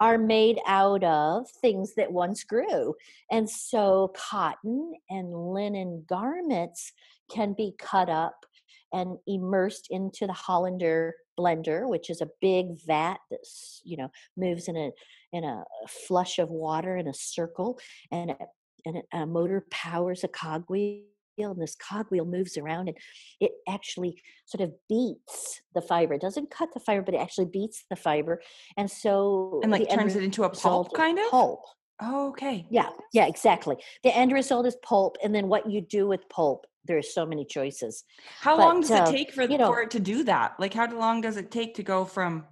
[0.00, 2.94] are made out of things that once grew.
[3.30, 6.92] And so, cotton and linen garments
[7.30, 8.44] can be cut up
[8.92, 13.40] and immersed into the Hollander blender, which is a big vat that
[13.84, 14.90] you know moves in a
[15.32, 17.78] in a flush of water in a circle,
[18.10, 18.38] and it,
[18.84, 21.02] and a motor powers a cogwheel
[21.38, 22.96] and this cogwheel moves around and
[23.40, 26.14] it actually sort of beats the fiber.
[26.14, 28.40] It doesn't cut the fiber, but it actually beats the fiber.
[28.76, 31.60] And so and like turns it into a pulp kind of pulp.
[32.02, 32.66] Oh, okay.
[32.70, 33.76] Yeah, yeah, exactly.
[34.02, 37.44] The end result is pulp, and then what you do with pulp, there's so many
[37.44, 38.04] choices.
[38.40, 40.54] How but, long does uh, it take for, you know, for it to do that?
[40.58, 42.46] Like, how long does it take to go from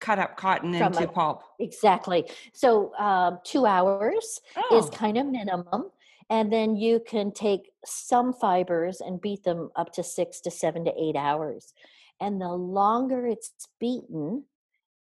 [0.00, 1.44] cut up cotton into a, pulp?
[1.60, 2.28] Exactly.
[2.54, 4.78] So, um, two hours oh.
[4.78, 5.90] is kind of minimum
[6.30, 10.84] and then you can take some fibers and beat them up to six to seven
[10.84, 11.72] to eight hours
[12.20, 14.44] and the longer it's beaten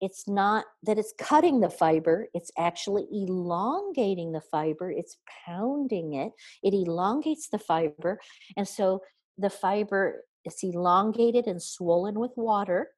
[0.00, 5.16] it's not that it's cutting the fiber it's actually elongating the fiber it's
[5.46, 8.18] pounding it it elongates the fiber
[8.56, 9.00] and so
[9.38, 12.90] the fiber is elongated and swollen with water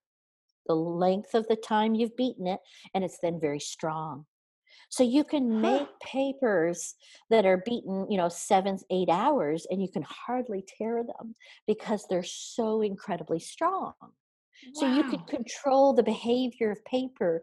[0.67, 2.61] the length of the time you've beaten it
[2.95, 4.27] and it's then very strong
[4.89, 6.95] so you can make papers
[7.31, 11.35] that are beaten, you know, seven, eight hours, and you can hardly tear them
[11.67, 13.93] because they're so incredibly strong.
[14.01, 14.11] Wow.
[14.75, 17.43] So you could control the behavior of paper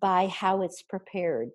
[0.00, 1.50] by how it's prepared.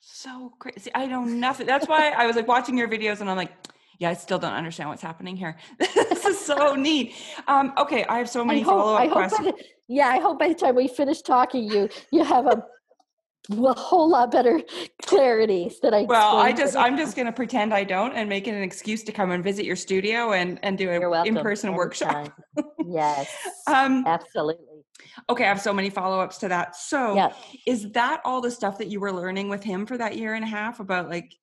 [0.00, 0.90] So crazy.
[0.94, 1.66] I know nothing.
[1.66, 3.52] That's why I was like watching your videos and I'm like,
[3.98, 5.56] yeah, I still don't understand what's happening here.
[5.78, 7.14] this is so neat.
[7.46, 9.52] Um, okay, I have so many follow up questions.
[9.88, 12.64] Yeah, I hope by the time we finish talking, you you have a
[13.50, 14.60] a whole lot better
[15.02, 16.02] clarities that I.
[16.02, 19.02] Well, I just I'm just going to pretend I don't and make it an excuse
[19.04, 22.32] to come and visit your studio and and do an in person workshop.
[22.86, 23.30] yes,
[23.66, 24.64] um, absolutely.
[25.28, 26.76] Okay, I have so many follow ups to that.
[26.76, 27.32] So,
[27.66, 30.44] is that all the stuff that you were learning with him for that year and
[30.44, 31.34] a half about like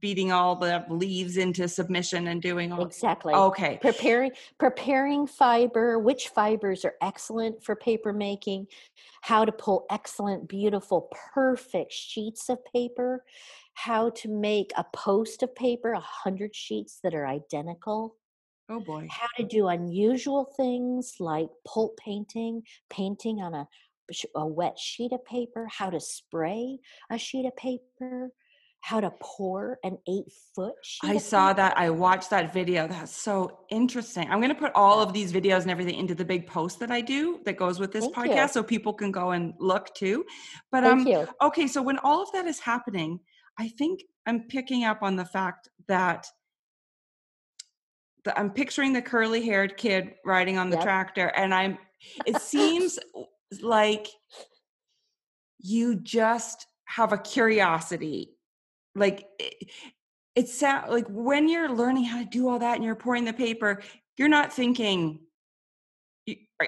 [0.00, 3.34] beating all the leaves into submission and doing all exactly.
[3.34, 3.78] Okay.
[3.80, 8.66] Preparing preparing fiber which fibers are excellent for paper making
[9.22, 13.24] how to pull excellent beautiful perfect sheets of paper
[13.74, 18.16] how to make a post of paper a hundred sheets that are identical.
[18.68, 19.06] Oh boy.
[19.10, 23.68] How to do unusual things like pulp painting painting on a
[24.36, 26.78] a wet sheet of paper how to spray
[27.10, 28.30] a sheet of paper
[28.82, 31.78] how to pour an eight foot I saw that.
[31.78, 32.88] I watched that video.
[32.88, 34.28] That's so interesting.
[34.28, 36.90] I'm going to put all of these videos and everything into the big post that
[36.90, 38.54] I do that goes with this Thank podcast you.
[38.54, 40.24] so people can go and look too.
[40.72, 41.28] But Thank um you.
[41.40, 43.20] okay, so when all of that is happening,
[43.56, 46.26] I think I'm picking up on the fact that
[48.24, 50.84] the, I'm picturing the curly haired kid riding on the yep.
[50.84, 51.78] tractor and I'm
[52.26, 52.98] it seems
[53.60, 54.08] like
[55.60, 58.31] you just have a curiosity
[58.94, 59.70] like it,
[60.34, 63.32] it sound like when you're learning how to do all that and you're pouring the
[63.32, 63.82] paper
[64.16, 65.20] you're not thinking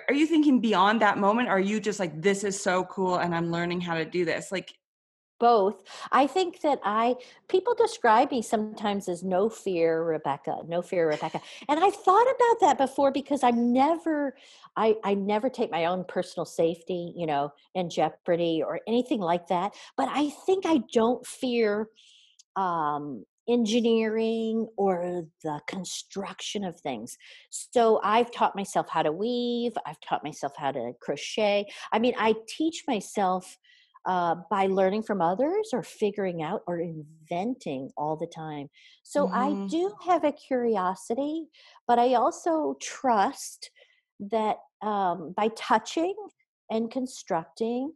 [0.09, 1.49] are you thinking beyond that moment?
[1.49, 4.51] Are you just like this is so cool and i'm learning how to do this
[4.51, 4.75] like
[5.41, 5.83] both.
[6.13, 7.17] I think that i
[7.49, 10.59] people describe me sometimes as no fear rebecca.
[10.67, 11.41] No fear rebecca.
[11.69, 14.37] And i've thought about that before because i'm never
[14.77, 19.49] i i never take my own personal safety you know in jeopardy or anything like
[19.49, 21.89] that but i think i don't fear
[22.57, 27.17] um, engineering or the construction of things.
[27.51, 31.67] So I've taught myself how to weave, I've taught myself how to crochet.
[31.93, 33.59] I mean, I teach myself
[34.07, 38.69] uh, by learning from others or figuring out or inventing all the time.
[39.03, 39.65] So mm-hmm.
[39.65, 41.47] I do have a curiosity,
[41.87, 43.71] but I also trust
[44.21, 46.15] that um, by touching
[46.71, 47.93] and constructing,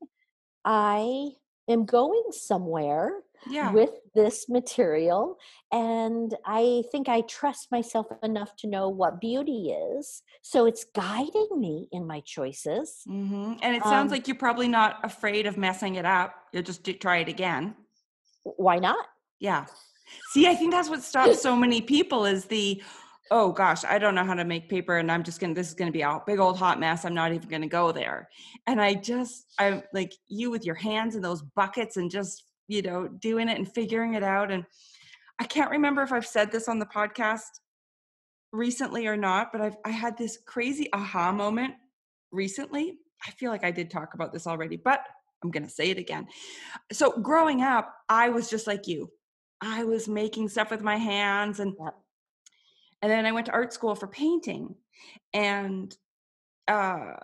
[0.64, 1.31] I
[1.68, 3.12] am going somewhere
[3.46, 3.70] yeah.
[3.72, 5.38] with this material.
[5.72, 10.22] And I think I trust myself enough to know what beauty is.
[10.42, 13.03] So it's guiding me in my choices.
[13.09, 13.55] Mm-hmm.
[13.62, 16.35] And it sounds um, like you're probably not afraid of messing it up.
[16.53, 17.74] You'll just try it again.
[18.42, 19.07] Why not?
[19.40, 19.66] Yeah.
[20.31, 22.83] See, I think that's what stops so many people is the,
[23.31, 25.68] oh gosh, I don't know how to make paper and I'm just going to, this
[25.68, 27.05] is going to be a big old hot mess.
[27.05, 28.31] I'm not even going to go there.
[28.66, 32.83] And I just, I'm like you with your hands in those buckets and just, you
[32.83, 34.50] know, doing it and figuring it out.
[34.50, 34.64] And
[35.38, 37.61] I can't remember if I've said this on the podcast
[38.52, 41.74] recently or not, but I've, I had this crazy aha moment
[42.31, 42.98] recently.
[43.26, 45.00] I feel like I did talk about this already, but
[45.42, 46.26] I'm going to say it again.
[46.92, 49.11] So growing up, I was just like you.
[49.61, 51.74] I was making stuff with my hands and
[53.00, 54.74] and then I went to art school for painting.
[55.33, 55.96] And
[56.66, 57.14] uh,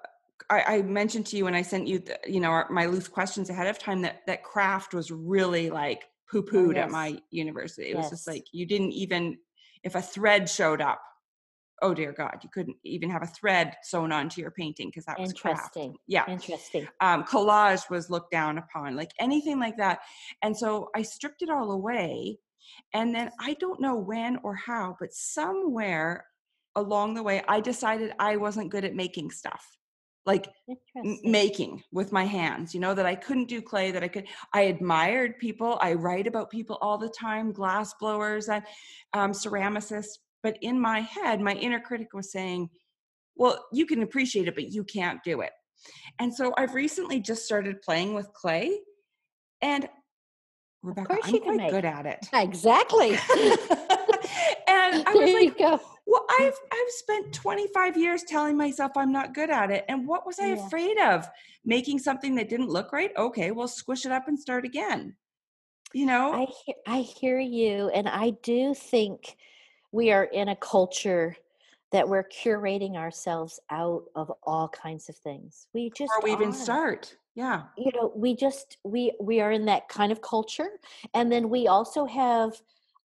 [0.51, 3.51] I, I, mentioned to you when I sent you, the, you know, my loose questions
[3.51, 6.85] ahead of time that that craft was really like poo pooed oh, yes.
[6.85, 7.89] at my university.
[7.89, 8.05] It yes.
[8.05, 9.39] was just like you didn't even
[9.83, 11.01] if a thread showed up.
[11.83, 15.19] Oh dear God, you couldn't even have a thread sewn onto your painting because that
[15.19, 15.91] was interesting.
[15.91, 15.99] Craft.
[16.07, 16.89] Yeah, interesting.
[17.01, 20.01] Um, collage was looked down upon, like anything like that.
[20.43, 22.39] And so I stripped it all away
[22.93, 26.25] and then I don't know when or how, but somewhere
[26.77, 29.65] along the way, I decided I wasn't good at making stuff
[30.27, 30.49] like
[31.23, 34.63] making with my hands you know that i couldn't do clay that i could i
[34.63, 38.65] admired people i write about people all the time glass blowers and
[39.13, 42.69] um, ceramicists but in my head my inner critic was saying
[43.37, 45.53] well you can appreciate it but you can't do it
[46.19, 48.79] and so i've recently just started playing with clay
[49.63, 49.89] and
[50.85, 52.29] Rebecca, I'm quite good at it.
[52.35, 53.09] Exactly.
[53.09, 53.19] and
[54.69, 55.81] I was there like, go.
[56.07, 59.85] Well, I've I've spent 25 years telling myself I'm not good at it.
[59.89, 60.67] And what was I yeah.
[60.67, 61.29] afraid of?
[61.65, 63.11] Making something that didn't look right?
[63.17, 65.17] Okay, well, squish it up and start again.
[65.93, 66.33] You know?
[66.33, 67.89] I hear, I hear you.
[67.89, 69.37] And I do think
[69.93, 71.37] we are in a culture
[71.93, 75.69] that we're curating ourselves out of all kinds of things.
[75.73, 76.43] We just Before we are.
[76.43, 80.69] even start yeah you know we just we we are in that kind of culture
[81.15, 82.53] and then we also have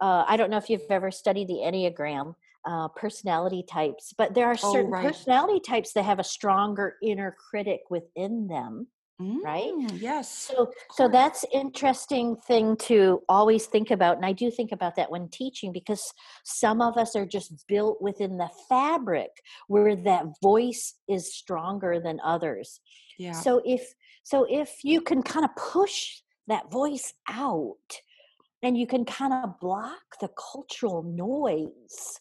[0.01, 4.47] uh, i don't know if you've ever studied the enneagram uh, personality types but there
[4.47, 5.05] are oh, certain oh, right.
[5.05, 8.87] personality types that have a stronger inner critic within them
[9.21, 14.51] mm, right yes so so that's interesting thing to always think about and i do
[14.51, 16.13] think about that when teaching because
[16.43, 19.31] some of us are just built within the fabric
[19.67, 22.79] where that voice is stronger than others.
[23.17, 23.33] Yeah.
[23.33, 27.75] So if so if you can kind of push that voice out
[28.63, 32.19] and you can kind of block the cultural noise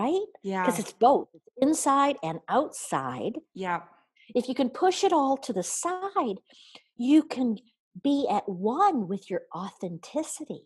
[0.00, 0.62] right Yeah.
[0.62, 3.80] because it's both it's inside and outside Yeah.
[4.34, 6.38] if you can push it all to the side
[6.96, 7.58] you can
[8.02, 10.62] be at one with your authenticity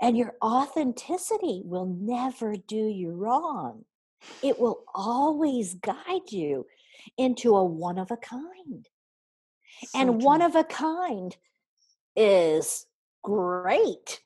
[0.00, 3.84] and your authenticity will never do you wrong
[4.42, 6.66] it will always guide you
[7.18, 8.88] into a one of a kind
[9.84, 11.36] So and one of a kind
[12.16, 12.86] is
[13.22, 14.22] great.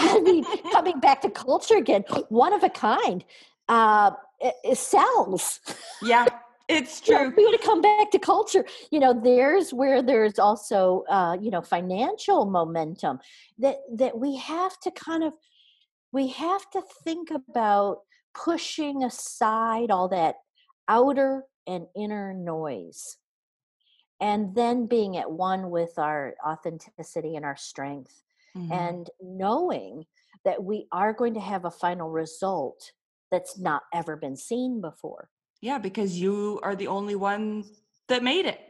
[0.00, 3.24] I mean, coming back to culture again, one of a kind
[3.68, 5.60] uh, it, it sells.
[6.02, 6.26] Yeah,
[6.68, 7.34] it's You know, true.
[7.36, 8.64] we want to come back to culture.
[8.90, 13.20] You know, there's where there's also uh, you know financial momentum
[13.58, 15.32] that that we have to kind of
[16.12, 17.98] we have to think about
[18.34, 20.36] pushing aside all that
[20.88, 23.16] outer and inner noise
[24.20, 28.22] and then being at one with our authenticity and our strength
[28.56, 28.72] Mhm.
[28.72, 30.06] and knowing
[30.44, 32.92] that we are going to have a final result
[33.30, 35.30] that's not ever been seen before
[35.60, 37.64] Yeah, because you are the only one
[38.08, 38.66] that made it.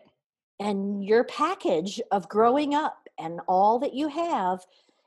[0.59, 4.67] and your package of growing up and all that you have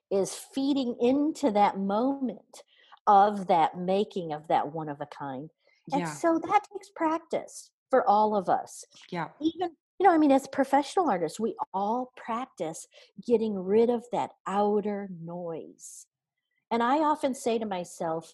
[0.09, 2.63] is feeding into that moment
[3.05, 5.51] of that making of that one of a kind
[5.91, 6.05] and Yeah.
[6.07, 9.29] so that takes practice for all of us Yeah.
[9.39, 12.87] even you know i mean as professional artists we all practice
[13.25, 16.07] getting rid of that outer noise.
[16.71, 18.33] And i often say to myself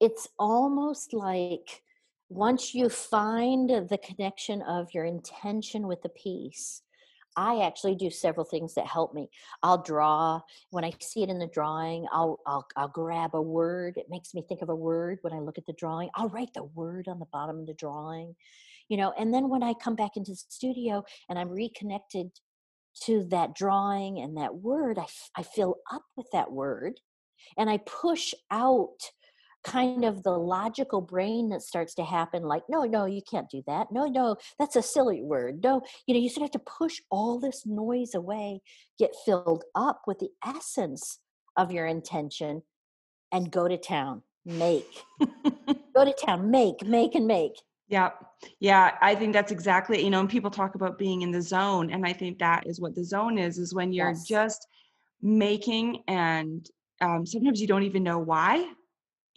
[0.00, 1.82] it's almost like
[2.28, 6.82] once you find the connection of your intention with the piece
[7.38, 9.30] i actually do several things that help me.
[9.62, 13.96] I'll draw when i see it in the drawing i'll i'll, I'll grab a word
[13.96, 16.52] it makes me think of a word when i look at the drawing i'll write
[16.54, 18.34] the word on the bottom of the drawing
[18.88, 22.30] you know and then when i come back into the studio and i'm reconnected
[23.02, 26.98] to that drawing and that word I, f- I fill up with that word
[27.56, 28.98] and i push out
[29.64, 33.62] kind of the logical brain that starts to happen like no no you can't do
[33.66, 36.70] that no no that's a silly word no you know you sort of have to
[36.78, 38.60] push all this noise away
[38.98, 41.18] get filled up with the essence
[41.56, 42.62] of your intention
[43.32, 45.04] and go to town make
[45.94, 47.56] go to town make make and make
[47.88, 48.10] Yeah.
[48.60, 48.96] Yeah.
[49.00, 51.90] I think that's exactly, you know, and people talk about being in the zone.
[51.90, 54.26] And I think that is what the zone is, is when you're Yes.
[54.26, 54.66] just
[55.22, 56.68] making and
[57.00, 58.66] um, sometimes you don't even know why.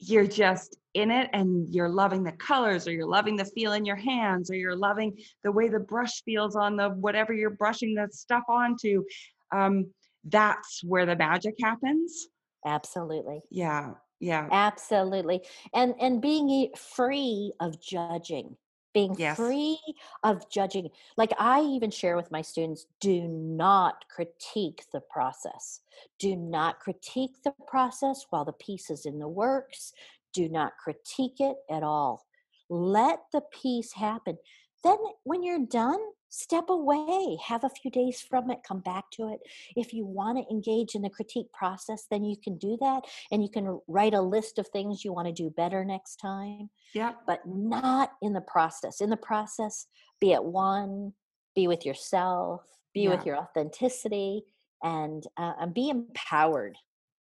[0.01, 3.85] You're just in it and you're loving the colors or you're loving the feel in
[3.85, 7.95] your hands or you're loving the way the brush feels on the whatever you're brushing
[7.95, 9.03] the stuff onto.
[9.51, 9.93] Um,
[10.25, 12.27] that's where the magic happens.
[12.65, 13.93] absolutely Yeah.
[14.19, 14.49] Yeah.
[14.51, 15.41] absolutely
[15.73, 18.55] and and being free of judging
[18.93, 19.35] being Yes.
[19.35, 19.79] free
[20.23, 25.81] of judging like i even share with my students do not critique the process.
[26.19, 29.93] Do not critique the process while the piece is in the works.
[30.33, 32.25] Do not critique it at all.
[32.69, 34.37] Let the piece happen.
[34.83, 35.99] Then when you're done
[36.33, 39.41] step away have a few days from it come back to it
[39.75, 43.43] if you want to engage in the critique process then you can do that and
[43.43, 47.13] you can write a list of things you want to do better next time Yeah.
[47.27, 49.87] but not in the process in the process
[50.21, 51.13] be at one
[51.53, 52.61] be with yourself
[52.93, 53.09] be Yeah.
[53.09, 54.45] with your authenticity
[54.83, 56.77] and uh, and be empowered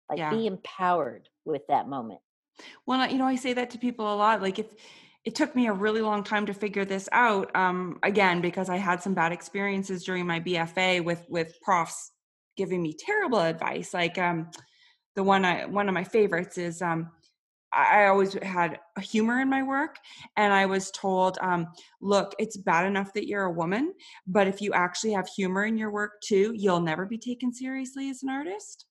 [0.10, 0.32] like Yeah.
[0.32, 2.20] be empowered with that moment
[2.86, 4.42] Well, you know, I say that to people a lot.
[4.42, 4.74] Like, if
[5.28, 8.78] it took me a really long time to figure this out, um, again, because I
[8.78, 12.14] had some bad experiences during my BFA with with profs
[12.56, 13.94] giving me terrible advice.
[13.94, 14.50] Like, um,
[15.18, 17.12] the one I one of my favorites is um,
[17.74, 19.98] I always had humor in my work,
[20.38, 21.68] and I was told, um,
[22.00, 23.94] "Look, it's bad enough that you're a woman,
[24.28, 28.10] but if you actually have humor in your work too, you'll never be taken seriously
[28.10, 28.87] as an artist."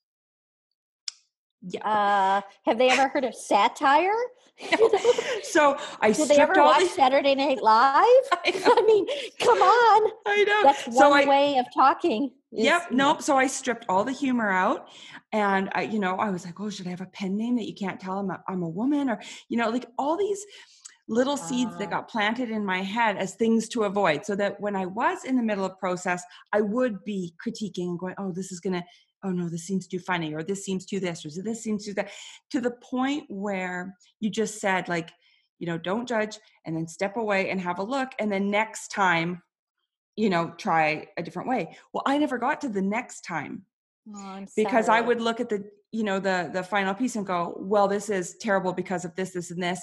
[1.68, 1.88] Yeah.
[1.88, 4.12] uh have they ever heard of satire
[5.42, 9.06] so I did they ever watch saturday night live I i mean
[9.38, 10.60] come on I know.
[10.64, 13.20] that's one so I, way of talking is, yep, nope.
[13.20, 14.88] So I stripped all the humor out,
[15.32, 17.66] and I, you know, I was like, oh, should I have a pen name that
[17.66, 20.42] you can't tell I'm a, I'm a woman, or you know, like all these
[21.08, 21.96] little seeds that Ah.
[21.96, 25.36] got planted in my head as things to avoid, so that when I was in
[25.36, 28.84] the middle of process, I would be critiquing and going, oh, this is gonna.
[29.26, 31.94] Oh no, this seems too funny, or this seems too this, or this seems too
[31.94, 32.10] that,
[32.52, 35.10] to the point where you just said, like,
[35.58, 38.88] you know, don't judge, and then step away and have a look, and then next
[38.88, 39.42] time
[40.16, 43.66] you know try a different way well i never got to the next time
[44.14, 45.62] Oh, because i would look at the
[45.92, 49.32] you know the the final piece and go well this is terrible because of this
[49.32, 49.80] this and this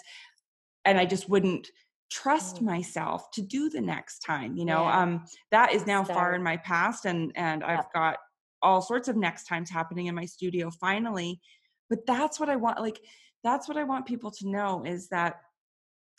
[0.86, 1.70] and i just wouldn't
[2.12, 2.66] trust Mm.
[2.66, 5.02] myself to do the next time you know Yeah.
[5.02, 8.18] um that is now far in my past and and i've got
[8.64, 11.40] all sorts of next times happening in my studio finally
[11.90, 13.00] but that's what i want like
[13.44, 15.36] that's what i want people to know is that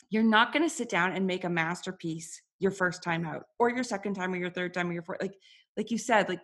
[0.09, 3.69] you're not going to sit down and make a masterpiece your first time out or
[3.69, 5.35] your second time or your third time or your fourth like
[5.75, 6.41] like you said like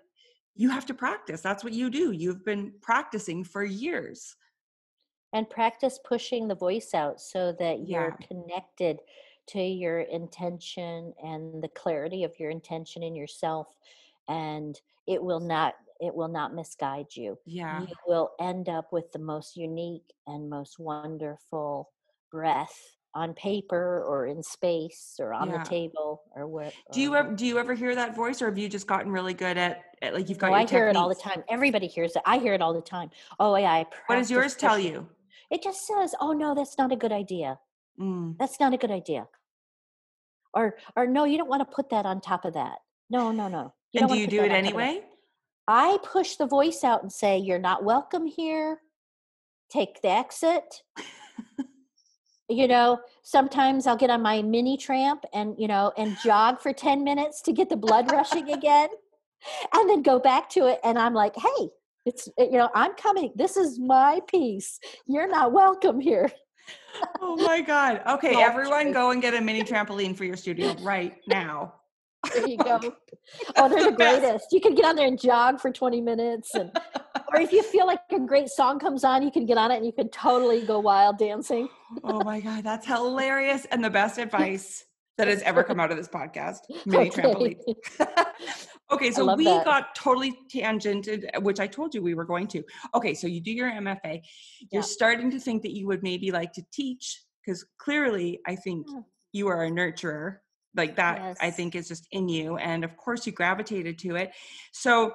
[0.56, 4.36] you have to practice that's what you do you've been practicing for years
[5.34, 8.28] and practice pushing the voice out so that you're Yeah.
[8.28, 9.00] connected
[9.48, 13.68] to your intention and the clarity of your intention in yourself
[14.28, 19.10] and it will not it will not misguide you yeah you will end up with
[19.14, 21.90] the most unique and most wonderful
[22.32, 22.78] breath
[23.14, 25.60] on paper or in space or on Yeah.
[25.60, 28.58] the table or where do you ever do you ever hear that voice or have
[28.58, 31.10] you just gotten really good at, at like you've got your I hear it all
[31.10, 31.44] the time.
[31.50, 32.22] Everybody hears it.
[32.26, 33.10] I hear it all the time.
[33.40, 34.94] Oh yeah, I what does yours tell pushing.
[34.94, 35.10] you
[35.50, 37.60] It just says, "Oh no, that's not a good idea.
[38.00, 38.38] Mm.
[38.40, 39.28] That's not a good idea."
[40.54, 42.78] Or or no, you don't want to put that on top of that.
[43.10, 43.74] No, no, no.
[43.94, 45.04] and don't do you do it on top of that." anyway
[45.68, 48.82] I push the voice out and say, "You're not welcome here.
[49.70, 50.84] Take the exit."
[52.50, 56.74] you know, sometimes I'll get on my mini tramp and, you know, and jog for
[56.74, 58.90] 10 minutes to get the blood rushing again
[59.74, 61.70] and then go back to it and I'm like, "Hey,
[62.06, 63.32] it's eh, you know, I'm coming.
[63.36, 64.80] This is my piece.
[65.08, 66.30] You're not welcome here."
[67.22, 71.18] oh my god okay everyone go and get a mini trampoline for your studio right
[71.28, 71.74] now
[72.34, 72.80] There you go.
[73.56, 74.48] Oh, they're the greatest.
[74.52, 76.72] You can get on there and jog for 20 minutes and
[77.34, 79.78] or if you feel like a great song comes on, you can get on it
[79.78, 81.70] and you can totally go wild dancing.
[82.04, 84.84] oh my god that's hilarious and the best advice
[85.18, 87.22] that has ever come out of this podcast mini Okay.
[87.22, 87.58] trampoline
[88.92, 89.66] okay so we that.
[89.66, 92.64] got totally tangented which i told you we were going to
[92.96, 94.22] okay so you do your mfa
[94.72, 98.90] you're starting to think that you would maybe like to teach because clearly i think
[98.90, 99.00] hmm.
[99.32, 100.38] you are a nurturer
[100.76, 104.32] like that i think is just in you and of course you gravitated to it
[104.72, 105.14] so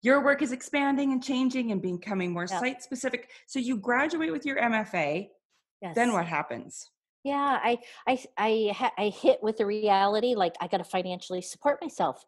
[0.00, 2.60] your work is expanding and changing and becoming more Yeah.
[2.60, 5.28] site specific so you graduate with your mfa
[5.82, 5.94] Yes.
[5.94, 6.90] then what happens
[7.24, 7.78] Yeah, i
[8.72, 12.24] ha- I hit with the reality like I got to financially support myself.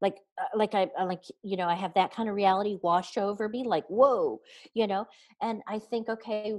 [0.00, 3.16] Like uh, like I I like you know I have that kind of reality wash
[3.18, 4.40] over me like whoa,
[4.74, 5.06] you know.
[5.42, 6.54] And I think okay,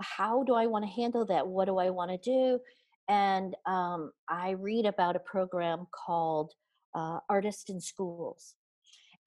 [0.00, 1.46] how do I want to handle that?
[1.46, 2.60] What do I want to do?
[3.08, 6.52] And um, I read about a program called
[6.94, 8.54] uh, Artist in Schools.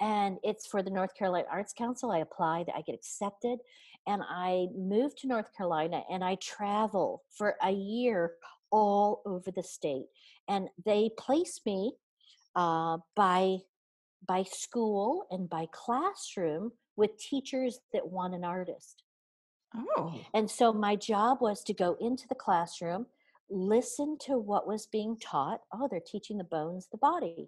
[0.01, 2.11] And it's for the North Carolina Arts Council.
[2.11, 3.59] I applied, I get accepted,
[4.07, 8.33] and I move to North Carolina and I travel for a year
[8.71, 10.07] all over the state.
[10.47, 11.93] And they place me
[12.55, 13.57] uh, by
[14.27, 19.03] by school and by classroom with teachers that want an artist.
[19.75, 23.05] oh And so my job was to go into the classroom,
[23.49, 25.61] listen to what was being taught.
[25.73, 27.47] Oh, they're teaching the bones, the body.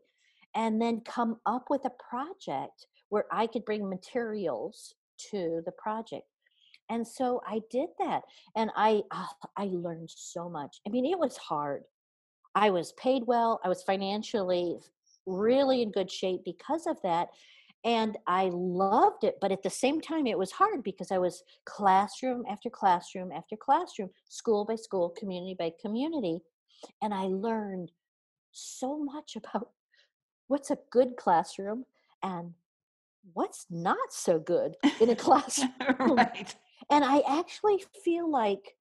[0.55, 4.95] And then come up with a project where I could bring materials
[5.31, 6.25] to the project.
[6.89, 8.21] And so I did that.
[8.55, 10.77] And I ah, I learned so much.
[10.87, 11.83] I mean, it was hard.
[12.55, 13.59] I was paid well.
[13.63, 14.77] I was financially
[15.25, 17.27] really in good shape because of that
[17.87, 19.37] and I loved it.
[19.39, 23.55] But at the same time, it was hard because I was classroom after classroom after
[23.55, 26.41] classroom, school by school, community by community.
[27.01, 27.91] And I learned
[28.51, 29.69] so much about
[30.47, 31.85] what's a good classroom
[32.21, 32.53] and
[33.33, 35.71] what's not so good in a classroom.
[36.15, 36.55] right
[36.89, 38.75] and I actually feel like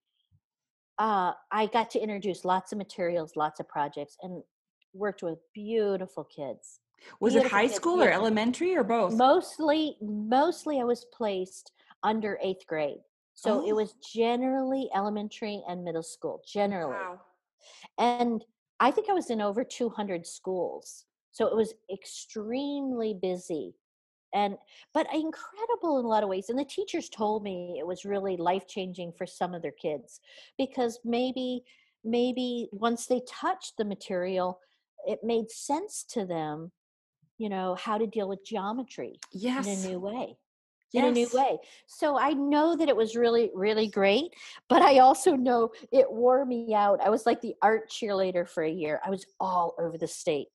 [0.99, 4.41] uh, I got to introduce lots of materials, lots of projects, and
[4.93, 6.79] worked with beautiful kids.
[7.19, 9.13] Was it high school or elementary or both?
[9.13, 11.71] Mostly mostly i was placed
[12.03, 12.99] under eighth grade.
[13.33, 13.67] So Oh.
[13.67, 16.93] it was generally elementary and middle school generally.
[16.93, 17.21] Wow.
[17.97, 18.45] and
[18.79, 21.05] i think i was in over 200 schools.
[21.31, 23.75] So it was extremely busy.
[24.33, 24.57] And
[24.93, 28.35] but incredible in a lot of ways and the teachers told me it was really
[28.37, 30.19] life changing for some of their kids
[30.57, 31.63] because maybe
[32.03, 34.59] maybe once they touched the material
[35.05, 36.71] it made sense to them
[37.37, 40.37] you know how to deal with geometry yes in a new way
[40.93, 41.57] in a new way.
[41.87, 44.31] So i know that it was really really great
[44.69, 46.99] but i also know it wore me out.
[47.03, 49.01] I was like the art cheerleader for a year.
[49.05, 50.47] I was all over the state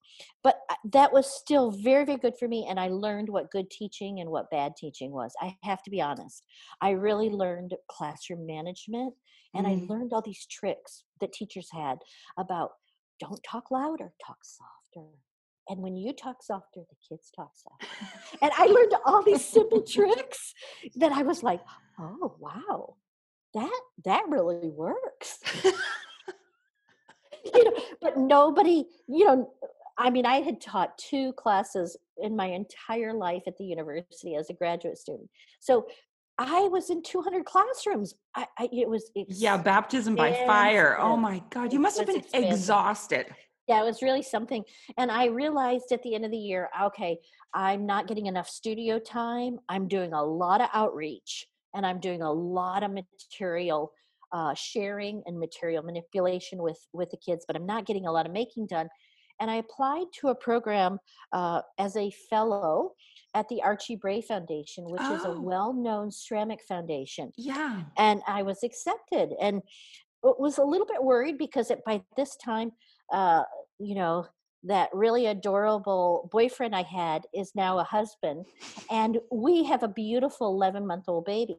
[0.43, 0.57] but
[0.93, 4.31] that was still very very good for me and i learned what good teaching and
[4.31, 5.33] what bad teaching was.
[5.41, 6.45] I have to be honest
[6.81, 9.15] i really learned classroom management
[9.55, 9.71] and Mm.
[9.71, 11.99] i learned all these tricks that teachers had
[12.39, 12.71] about
[13.21, 15.09] don't talk louder talk softer
[15.69, 17.87] and when you talk softer the kids talk softer
[18.41, 20.55] and I learned all these simple tricks
[20.97, 21.61] that I was like,
[21.99, 22.97] oh wow,
[23.55, 25.39] that that really works.
[27.55, 29.53] you know, but nobody, you know,
[29.99, 34.51] I mean, I had taught two classes in my entire life at the university as
[34.51, 35.29] a graduate student.
[35.61, 35.87] So
[36.39, 38.15] I was in 200 classrooms.
[38.35, 40.97] I, I it was yeah, baptism by fire.
[40.99, 42.51] Oh my God, you must have been expensive.
[42.51, 43.27] exhausted.
[43.69, 44.65] Yeah, it was really something.
[44.97, 47.19] And I realized at the end of the year, okay,
[47.55, 49.59] I'm not getting enough studio time.
[49.69, 53.93] I'm doing a lot of outreach and I'm doing a lot of material
[54.33, 58.27] uh, sharing and material manipulation with with the kids, but I'm not getting a lot
[58.27, 58.89] of making done.
[59.41, 60.99] And I applied to a program
[61.33, 62.93] uh, as a fellow
[63.35, 65.17] at the Archie Bray Foundation, which oh.
[65.17, 65.41] is a oh.
[65.41, 67.33] well-known ceramic foundation.
[67.37, 67.83] Yeah.
[67.99, 69.63] And I was accepted, and
[70.23, 72.73] was a little bit worried because it, by this time,
[73.13, 73.45] uh,
[73.79, 74.27] you know,
[74.65, 78.47] that really adorable boyfriend I had is now a husband,
[78.91, 81.59] and we have a beautiful 11 month old baby.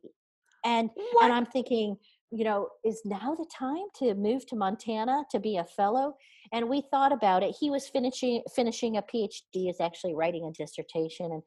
[0.65, 1.25] And what?
[1.25, 1.97] and I'm thinking,
[2.31, 6.15] you know, is now the time to move to Montana to be a fellow?
[6.51, 7.55] And we thought about it.
[7.59, 11.43] He was finishing finishing a PhD, is actually writing a dissertation, and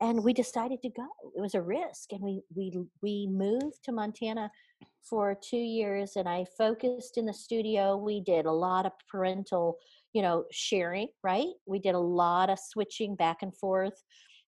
[0.00, 1.06] and we decided to go.
[1.36, 2.72] It was a risk, and we we
[3.02, 4.50] we moved to Montana
[5.08, 7.96] for two years, and I focused in the studio.
[7.96, 9.76] We did a lot of parental,
[10.12, 11.08] you know, sharing.
[11.22, 14.02] Right, we did a lot of switching back and forth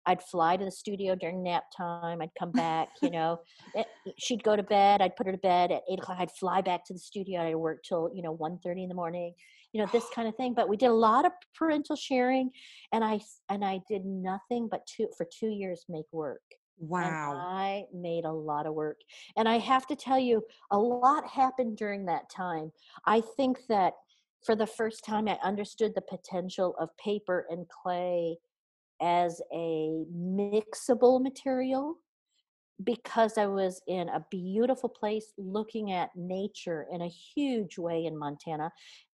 [0.07, 2.21] I'd fly to the studio during nap time.
[2.21, 3.41] I'd come back, you know.
[3.77, 3.85] Eh,
[4.19, 5.01] she'd go to bed.
[5.01, 6.19] I'd put her to bed at eight o'clock.
[6.21, 7.41] I'd fly back to the studio.
[7.41, 9.35] I'd work till you know one thirty in the morning.
[9.73, 10.55] You know this kind of thing.
[10.55, 12.51] But we did a lot of parental sharing,
[12.93, 16.43] and I and I did nothing but two for two years make work.
[16.79, 17.33] Wow.
[17.33, 18.99] And I made a lot of work.
[19.37, 22.73] And I have to tell you, a lot happened during that time.
[23.07, 23.95] I think that
[24.45, 28.37] for the first time, I understood the potential of paper and clay
[29.01, 31.97] as a mixable material
[32.83, 38.19] because I was in a beautiful place looking at nature in a huge way in
[38.19, 38.73] Montana,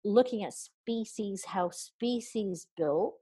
[0.03, 3.15] looking at species, how species built.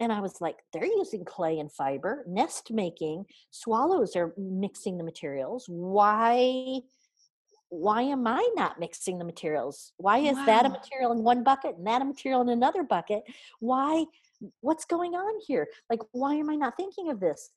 [0.00, 5.04] And I was like, they're using clay and fiber, nest making, swallows are mixing the
[5.04, 5.66] materials.
[5.68, 6.80] Why?
[7.68, 9.92] Why am I not mixing the materials?
[9.96, 10.46] Why is wow.
[10.46, 13.24] that a material in one bucket and that a material in another bucket?
[13.58, 14.04] Why
[14.60, 15.68] what's going on here?
[15.90, 17.50] Like, why am I not thinking of this?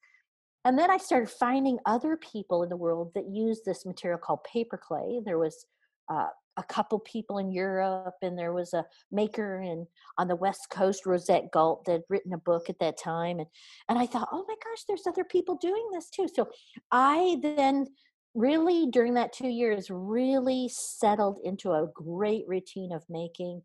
[0.66, 4.44] And then I started finding other people in the world that use this material called
[4.44, 5.22] paper clay.
[5.24, 5.66] There was
[6.10, 6.28] uh,
[6.58, 9.88] a couple people in Europe, and there was a maker in
[10.18, 13.40] on the West Coast, Rosette Gault, that had written a book at that time.
[13.40, 13.48] And
[13.88, 16.28] and I thought, oh my gosh, there's other people doing this too.
[16.34, 16.50] So
[16.92, 17.88] I then
[18.36, 23.62] really during that two years really settled into a great routine of making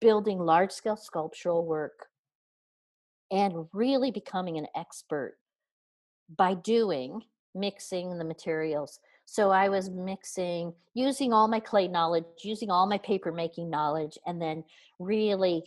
[0.00, 2.06] building large scale sculptural work
[3.30, 5.36] and really becoming an expert
[6.36, 7.22] by doing
[7.54, 8.98] mixing the materials.
[9.30, 14.18] So I was mixing, using all my clay knowledge, using all my paper making knowledge,
[14.26, 14.64] and then
[14.98, 15.62] really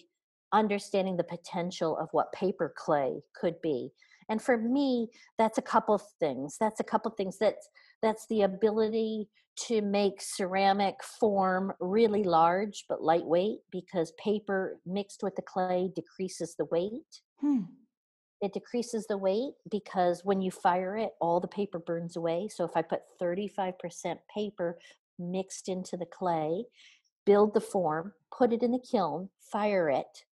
[0.51, 3.93] understanding the potential of what paper clay could be.
[4.27, 5.07] And for me,
[5.37, 6.57] that's a couple things.
[6.59, 7.37] That's a couple things.
[7.37, 7.69] That's
[8.01, 9.29] that's the ability
[9.67, 16.55] to make ceramic form really large but lightweight because paper mixed with the clay decreases
[16.57, 17.21] the weight.
[17.39, 17.61] Hmm.
[18.43, 22.49] It decreases the weight because when you fire it, all the paper burns away.
[22.53, 24.77] So if I put 35% paper
[25.17, 26.65] mixed into the clay,
[27.25, 30.25] build the form, put it in the kiln, fire it,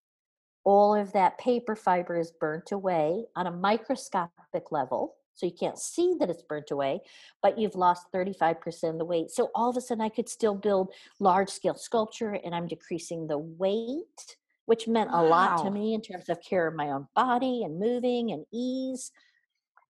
[0.65, 5.15] all of that paper fiber is burnt away on a microscopic level.
[5.35, 6.99] So you can't see that it's burnt away,
[7.41, 9.31] but you've lost 35% of the weight.
[9.31, 10.91] So all of a sudden, I could still build
[11.21, 14.35] large scale sculpture and I'm decreasing the weight
[14.71, 15.21] which meant wow.
[15.21, 18.45] a lot to me in terms of care of my own body and moving and
[18.53, 19.11] ease.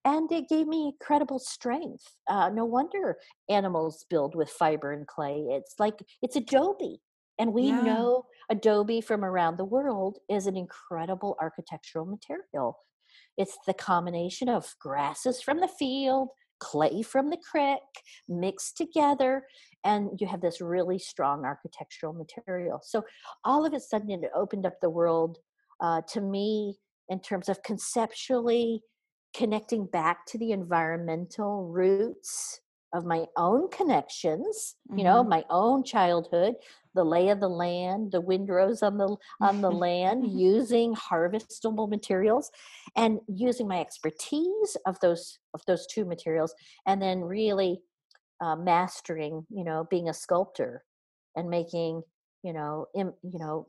[0.03, 2.03] And it gave me incredible strength.
[2.27, 3.17] Uh, no wonder
[3.47, 5.45] animals build with fiber and clay.
[5.49, 6.99] It's like it's adobe.
[7.37, 7.81] And we yeah.
[7.81, 12.79] know adobe from around the world is an incredible architectural material.
[13.37, 16.29] It's the combination of grasses from the field,
[16.59, 17.79] clay from the creek
[18.27, 19.43] mixed together
[19.83, 23.03] and you have this really strong architectural material so
[23.43, 25.37] all of a sudden it opened up the world
[25.81, 26.75] uh, to me
[27.09, 28.81] in terms of conceptually
[29.35, 32.61] connecting back to the environmental roots
[32.93, 34.99] of my own connections mm-hmm.
[34.99, 35.29] you know mm-hmm.
[35.29, 36.55] my own childhood
[36.93, 42.51] the lay of the land the windrows on the on the land using harvestable materials
[42.95, 46.53] and using my expertise of those of those two materials
[46.85, 47.81] and then really
[48.41, 50.83] uh, mastering you know being a sculptor
[51.35, 52.01] and making
[52.43, 53.67] you know Im, you know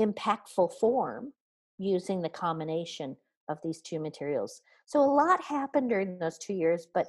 [0.00, 1.32] impactful form
[1.78, 3.16] using the combination
[3.48, 7.06] of these two materials so a lot happened during those two years but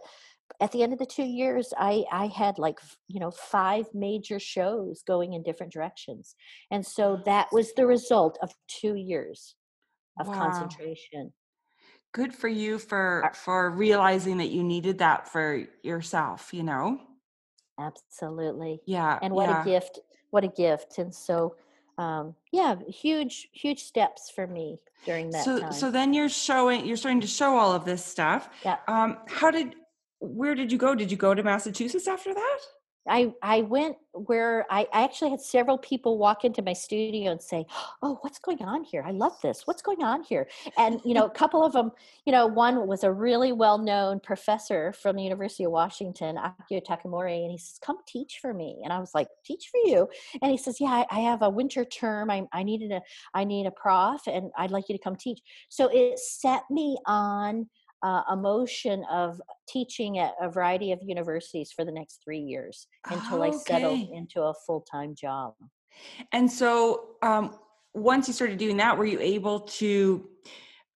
[0.59, 4.39] at the end of the two years, I I had like you know five major
[4.39, 6.35] shows going in different directions,
[6.71, 9.55] and so that was the result of two years
[10.19, 10.35] of wow.
[10.35, 11.33] concentration.
[12.13, 16.53] Good for you for for realizing that you needed that for yourself.
[16.53, 17.01] You know.
[17.79, 18.81] Absolutely.
[18.85, 19.19] Yeah.
[19.21, 19.61] And what yeah.
[19.61, 19.99] a gift!
[20.31, 20.97] What a gift!
[20.97, 21.55] And so
[21.97, 25.73] um, yeah, huge, huge steps for me during that so, time.
[25.73, 28.49] So then you're showing, you're starting to show all of this stuff.
[28.63, 28.77] Yeah.
[28.87, 29.75] Um, how did,
[30.19, 30.93] where did you go?
[30.93, 32.59] Did you go to Massachusetts after that?
[33.09, 37.41] I I went where I, I actually had several people walk into my studio and
[37.41, 37.65] say,
[38.01, 39.03] "Oh, what's going on here?
[39.05, 39.65] I love this.
[39.65, 40.47] What's going on here?"
[40.77, 41.91] And you know, a couple of them,
[42.25, 47.43] you know, one was a really well-known professor from the University of Washington, Akio Takamori,
[47.43, 50.09] and he says, "Come teach for me." And I was like, "Teach for you?"
[50.41, 52.29] And he says, "Yeah, I, I have a winter term.
[52.29, 53.01] I I needed a
[53.33, 55.39] I need a prof, and I'd like you to come teach."
[55.69, 57.69] So it set me on
[58.03, 62.87] uh, a motion of teaching at a variety of universities for the next three years
[63.09, 63.55] until okay.
[63.55, 65.53] I settled into a full time job.
[66.31, 67.55] And so, um,
[67.93, 70.29] once you started doing that, were you able to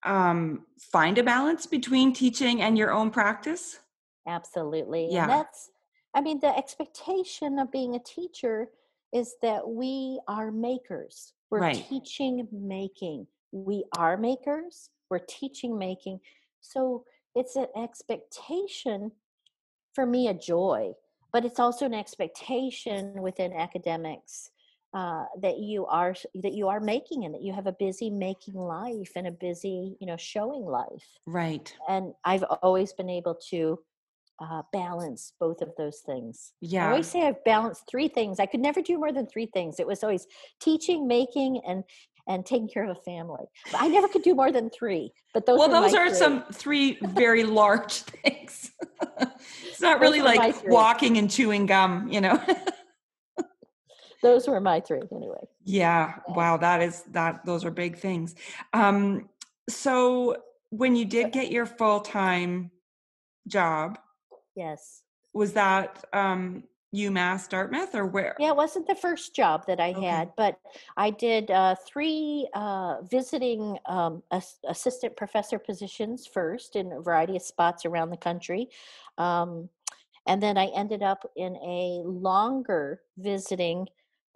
[0.04, 3.80] um, find a balance between teaching and your own practice?
[4.26, 5.08] Absolutely.
[5.10, 5.22] Yeah.
[5.22, 5.70] And that's,
[6.14, 8.68] I mean, the expectation of being a teacher
[9.12, 11.32] is that we are makers.
[11.50, 11.84] We're right.
[11.88, 13.26] teaching making.
[13.50, 14.90] We are makers.
[15.10, 16.20] We're teaching making.
[16.62, 17.04] So
[17.34, 19.12] it's an expectation
[19.94, 20.92] for me, a joy,
[21.32, 24.50] but it's also an expectation within academics
[24.94, 28.54] uh, that you are that you are making and that you have a busy making
[28.54, 31.18] life and a busy you know showing life.
[31.26, 31.74] Right.
[31.88, 33.78] And i've always been able to
[34.38, 36.52] uh, balance both of those things.
[36.60, 36.86] Yeah.
[36.86, 38.38] i always say i've balanced three things.
[38.38, 39.80] I could never do more than three things.
[39.80, 40.26] It was always
[40.60, 41.84] teaching making and
[42.28, 43.44] and taking care of a family.
[43.74, 45.58] I never could do more than three, but those.
[45.58, 46.18] Well, those are three.
[46.18, 48.70] some three very large things.
[49.64, 52.42] it's not really like walking and chewing gum, you know.
[54.22, 55.36] those were my three anyway.
[55.64, 56.14] Yeah.
[56.28, 56.34] yeah.
[56.34, 56.56] Wow.
[56.56, 57.44] That is that.
[57.44, 58.34] Those are big things.
[58.72, 59.28] Um,
[59.68, 60.36] so
[60.70, 62.70] when you did get your full time
[63.48, 63.98] job,
[64.54, 65.02] yes,
[65.34, 66.64] was that um
[66.94, 68.36] UMass Dartmouth or where?
[68.38, 70.06] Yeah, it wasn't the first job that I okay.
[70.06, 70.58] had, but
[70.96, 77.36] I did uh, three uh, visiting um, ass- assistant professor positions first in a variety
[77.36, 78.68] of spots around the country.
[79.16, 79.68] Um,
[80.26, 83.88] and then I ended up in a longer visiting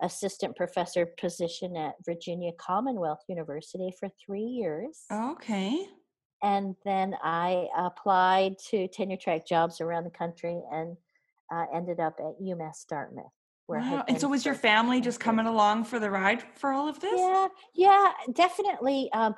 [0.03, 5.05] assistant professor position at Virginia Commonwealth University for three years.
[5.11, 5.87] Okay.
[6.43, 10.97] And then I applied to tenure track jobs around the country and
[11.53, 13.33] uh, ended up at UMass Dartmouth.
[13.67, 14.05] Where wow.
[14.07, 17.19] And so was your family just coming along for the ride for all of this?
[17.19, 19.11] Yeah, yeah, definitely.
[19.13, 19.35] Um,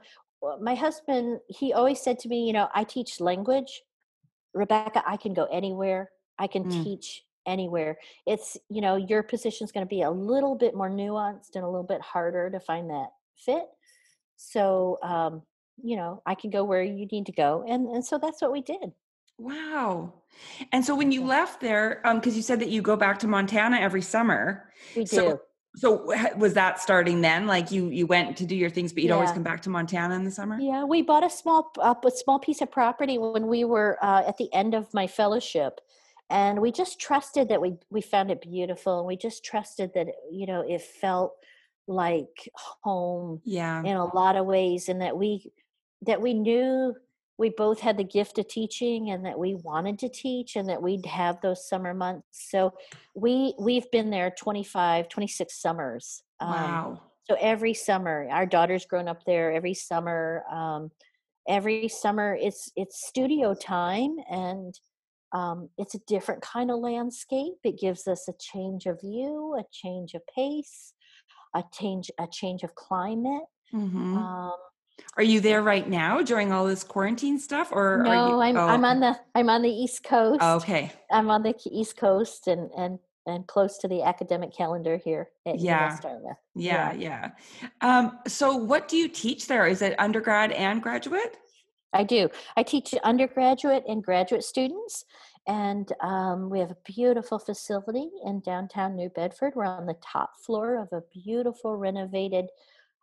[0.61, 3.83] my husband, he always said to me, you know, I teach language.
[4.55, 6.11] Rebecca, I can go anywhere.
[6.39, 6.85] I can mm.
[6.85, 7.99] teach anywhere.
[8.27, 11.65] It's, you know, your position is going to be a little bit more nuanced and
[11.65, 13.65] a little bit harder to find that fit.
[14.37, 15.43] So, um,
[15.83, 17.65] you know, I can go where you need to go.
[17.67, 18.93] And, and so that's what we did.
[19.39, 20.13] Wow.
[20.73, 23.27] And so when you left there, um, because you said that you go back to
[23.27, 24.71] Montana every summer.
[24.97, 25.17] We do.
[25.17, 25.41] So,
[25.77, 27.47] so was that starting then?
[27.47, 29.15] Like you you went to do your things, but you'd yeah.
[29.15, 30.59] always come back to Montana in the summer.
[30.59, 34.25] Yeah, we bought a small uh, a small piece of property when we were uh,
[34.27, 35.81] at the end of my fellowship,
[36.31, 40.09] and we just trusted that we we found it beautiful, and we just trusted that
[40.33, 41.35] you know it felt
[41.87, 42.51] like
[42.83, 43.41] home.
[43.45, 43.81] Yeah.
[43.81, 45.53] In a lot of ways, and that we
[46.03, 46.95] that we knew
[47.39, 50.83] we both had the gift of teaching and that we wanted to teach and that
[50.83, 52.27] we'd have those summer months.
[52.51, 52.75] So
[53.15, 56.87] we we've been there 25 26 summers um, wow.
[56.87, 60.91] um, so every summer our daughter's grown up there every summer um,
[61.49, 64.79] every summer it's it's studio time and
[65.33, 67.57] um, it's a different kind of landscape.
[67.63, 70.95] It gives us a change of view a change of pace
[71.55, 74.17] a change a change of climate mm-hmm.
[74.17, 74.57] um,
[75.17, 78.29] are you there right now during all this quarantine stuff, or no?
[78.29, 78.67] You, I'm oh.
[78.67, 80.39] I'm on the I'm on the East Coast.
[80.43, 84.97] Oh, okay, I'm on the East Coast and and and close to the academic calendar
[84.97, 85.97] here at yeah.
[86.55, 87.31] Yeah, yeah.
[87.63, 87.69] yeah.
[87.81, 89.67] Um, so, what do you teach there?
[89.67, 91.37] Is it undergrad and graduate?
[91.93, 92.29] I do.
[92.57, 95.05] I teach undergraduate and graduate students,
[95.47, 99.55] and um, we have a beautiful facility in downtown New Bedford.
[99.55, 102.47] We're on the top floor of a beautiful renovated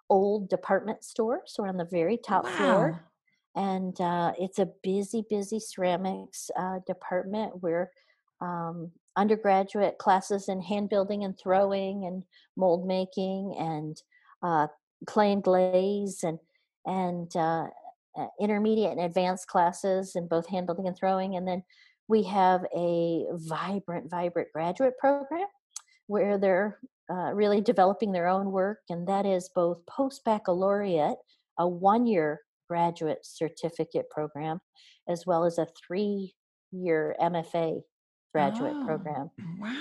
[0.10, 1.41] old department store.
[1.45, 2.51] So we're on the very top wow.
[2.51, 3.06] floor.
[3.56, 7.91] And uh, it's a busy, busy ceramics uh, department where
[8.41, 12.24] um, undergraduate classes in hand building and throwing and
[12.58, 14.01] mold making and
[14.43, 14.68] uh,
[15.06, 16.38] clay and glaze and
[16.86, 17.68] and uh,
[18.18, 21.64] uh, intermediate and advanced classes in both hand building and throwing and then
[22.08, 25.47] we have a vibrant, vibrant graduate program
[26.08, 26.80] where they're
[27.12, 31.18] uh, really developing their own work, and that is both post baccalaureate,
[31.60, 34.60] a one year graduate certificate program,
[35.08, 36.34] as well as a three
[36.72, 37.82] year MFA
[38.34, 39.32] graduate Oh, program.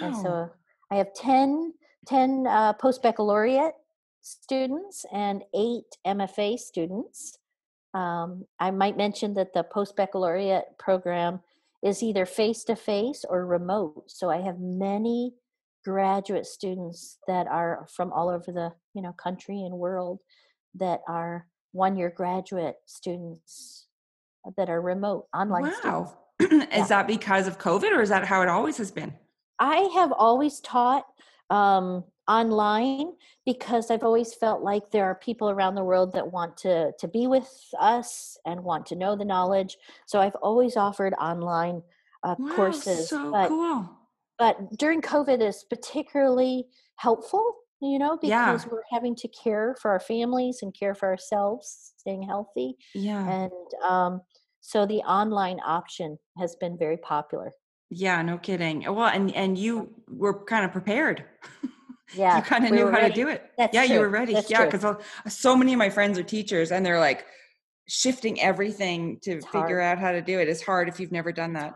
[0.02, 0.22] And wow.
[0.22, 0.50] so
[0.90, 1.72] I have 10,
[2.06, 3.72] 10 uh, post baccalaureate
[4.20, 7.38] students and eight MFA students.
[7.94, 11.40] Um, I might mention that the post baccalaureate program
[11.82, 14.04] is either face to face or remote.
[14.06, 15.34] So I have many
[15.84, 20.20] graduate students that are from all over the you know country and world
[20.74, 23.86] that are one year graduate students
[24.56, 26.12] that are remote online students.
[26.12, 26.18] Wow.
[26.40, 26.82] Yeah.
[26.82, 29.14] is that because of COVID or is that how it always has been?
[29.60, 31.06] I have always taught
[31.48, 33.12] um, online
[33.46, 37.08] because I've always felt like there are people around the world that want to to
[37.08, 39.76] be with us and want to know the knowledge.
[40.06, 41.82] So I've always offered online
[42.24, 43.88] uh, Wow, courses, so but cool.
[44.38, 46.66] But during COVID is particularly
[46.96, 47.54] helpful.
[47.80, 48.52] You know, Yeah.
[48.52, 53.28] because we're having to care for our families and care for ourselves, staying healthy, Yeah.
[53.28, 53.52] and
[53.84, 54.22] um,
[54.60, 57.52] so the online option has been very popular.
[57.90, 58.82] Yeah, no kidding.
[58.84, 61.24] Well, and and you were kind of prepared.
[62.14, 63.08] Yeah, you kind of we knew how ready.
[63.14, 63.50] to do it.
[63.58, 64.34] That's yeah, you were ready.
[64.34, 64.84] That's yeah, because
[65.26, 67.24] so many of my friends are teachers, and they're like
[67.88, 69.98] shifting everything to It's figure hard.
[69.98, 70.46] out how to do it.
[70.48, 71.72] It's hard if you've never done that.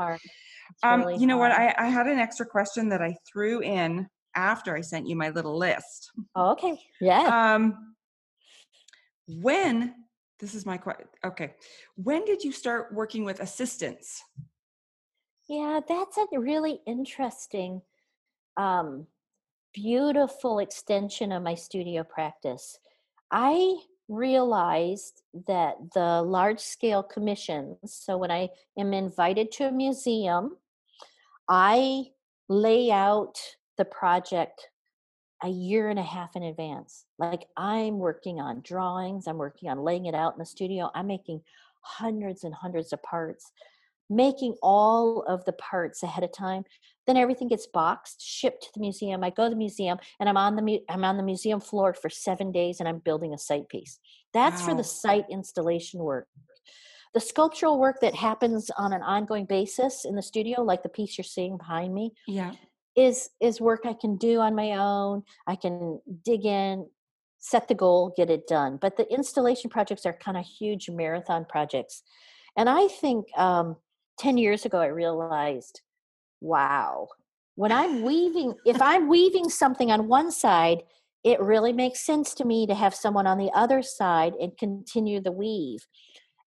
[0.83, 1.01] Hard.
[1.01, 1.53] Um, really you know what?
[1.53, 5.31] I, I had an extra question that I threw in after I sent you my
[5.31, 6.11] little list.
[6.35, 6.79] Oh, okay.
[7.01, 7.55] Yeah.
[7.55, 7.95] Um,
[9.27, 9.95] when
[10.39, 11.07] this is my question.
[11.25, 11.55] Okay,
[11.97, 14.23] when did you start working with assistants?
[15.49, 17.81] yeah, that's a really interesting,
[18.59, 19.07] um,
[19.73, 22.79] beautiful extension of my studio practice.
[23.31, 23.77] I
[24.09, 30.57] realized that the large scale commissions, so when I am invited to a museum,
[31.49, 32.07] I
[32.49, 33.39] lay out
[33.77, 34.69] the project
[35.43, 37.05] a year and a half in advance.
[37.19, 40.91] Like I'm working on drawings, I'm working on laying it out in the studio.
[40.95, 41.43] I'm making
[41.81, 43.53] hundreds and hundreds of parts,
[44.11, 46.65] making all of the parts ahead of time.
[47.07, 49.23] Then everything gets boxed, shipped to the museum.
[49.25, 51.95] I go to the museum and I'm on the mu- I'm on the museum floor
[51.95, 53.99] for 7 days and I'm building a site piece.
[54.35, 56.29] That's for the site installation work.
[57.15, 61.17] The sculptural work that happens on an ongoing basis in the studio like the piece
[61.17, 62.53] you're seeing behind me Yeah.
[62.95, 65.23] is is work I can do on my own.
[65.47, 66.87] I can dig in,
[67.39, 68.77] set the goal, get it done.
[68.81, 72.03] But the installation projects are kind of huge marathon projects.
[72.57, 73.77] And I think um,
[74.19, 75.81] 10 years ago, I realized,
[76.41, 77.09] wow,
[77.55, 80.83] when I'm weaving, if I'm weaving something on one side,
[81.25, 85.21] it really makes sense to me to have someone on the other side and continue
[85.21, 85.87] the weave.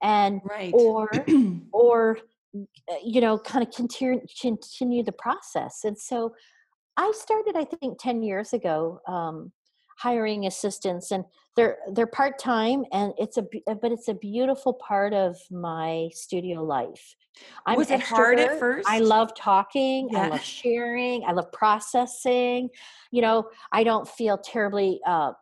[0.02, 0.72] And Right.
[0.72, 1.10] or
[1.72, 2.18] or
[2.56, 6.34] uh, you know kind of continue continue the process and so
[6.96, 9.52] i started i think 10 years ago um,
[10.00, 11.24] hiring assistants and
[11.56, 13.42] they're they're part-time and it's a
[13.82, 17.16] but it's a beautiful part of my studio life.
[17.66, 18.88] I'm Was it hard at first?
[18.88, 22.70] i love talking i love sharing i love processing.
[23.10, 25.32] You know i don't feel terribly uh,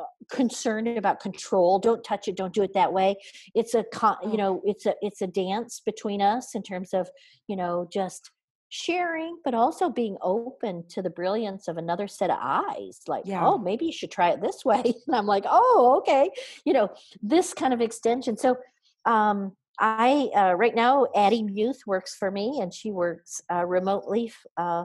[0.00, 3.16] uh, concerned about control don't touch it don't do it that way.
[3.54, 7.08] It's a con- you know it's a it's a dance between us in terms of
[7.48, 8.30] you know just
[8.68, 13.46] sharing but also being open to the brilliance of another set of eyes like Yeah.
[13.46, 14.82] oh maybe you should try it this way.
[15.06, 16.30] And i'm like oh okay.
[16.64, 16.88] You know
[17.22, 18.36] this kind of extension.
[18.36, 18.56] So
[19.04, 24.32] um i uh, right now addie youth works for me and she works uh, remotely
[24.56, 24.84] uh,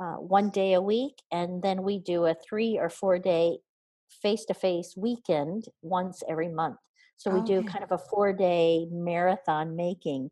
[0.00, 3.58] uh, one day a week and then we do a three or four day
[4.22, 6.76] face-to-face weekend once every month.
[7.16, 10.30] So we do kind of a four day marathon making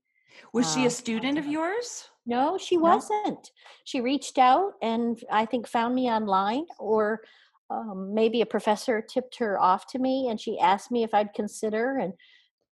[0.53, 2.09] Was she uh, a student of yours?
[2.27, 2.83] no, she No?
[2.83, 3.51] wasn't.
[3.85, 7.23] She reached out and I think found me online, or
[7.71, 11.35] um, maybe a professor tipped her off to me and she asked me if I'd
[11.35, 11.99] consider.
[11.99, 12.13] And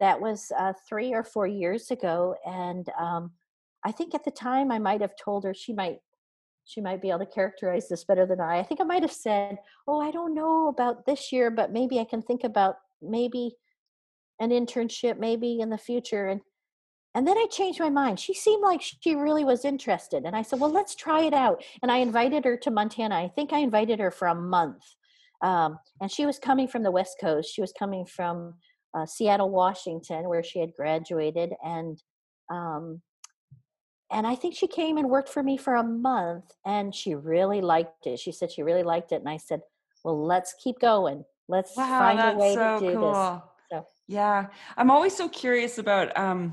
[0.00, 2.34] that was uh, three or four years ago.
[2.46, 3.32] And um,
[3.84, 5.98] I think at the time I might have told her she might.
[6.68, 8.58] She might be able to characterize this better than I.
[8.58, 12.00] I think I might have said, "Oh, I don't know about this year, but maybe
[12.00, 13.54] I can think about maybe
[14.40, 16.40] an internship, maybe in the future." And
[17.16, 18.20] and then I changed my mind.
[18.20, 20.24] She seemed like she really was interested.
[20.26, 21.64] And I said, well, let's try it out.
[21.80, 23.16] And I invited her to Montana.
[23.16, 24.82] I think I invited her for a month.
[25.40, 27.54] Um, and she was coming from the West Coast.
[27.54, 28.56] She was coming from
[28.94, 31.54] uh, Seattle, Washington, where she had graduated.
[31.64, 31.98] And
[32.52, 33.00] um,
[34.12, 37.62] and I think she came and worked for me for a month and she really
[37.62, 38.20] liked it.
[38.20, 39.16] She said she really liked it.
[39.16, 39.62] And I said,
[40.04, 41.24] well, let's keep going.
[41.48, 43.12] Let's Wow, find a way so to do cool.
[43.12, 43.42] this.
[43.72, 44.46] So Yeah,
[44.76, 46.52] I'm always so curious about um,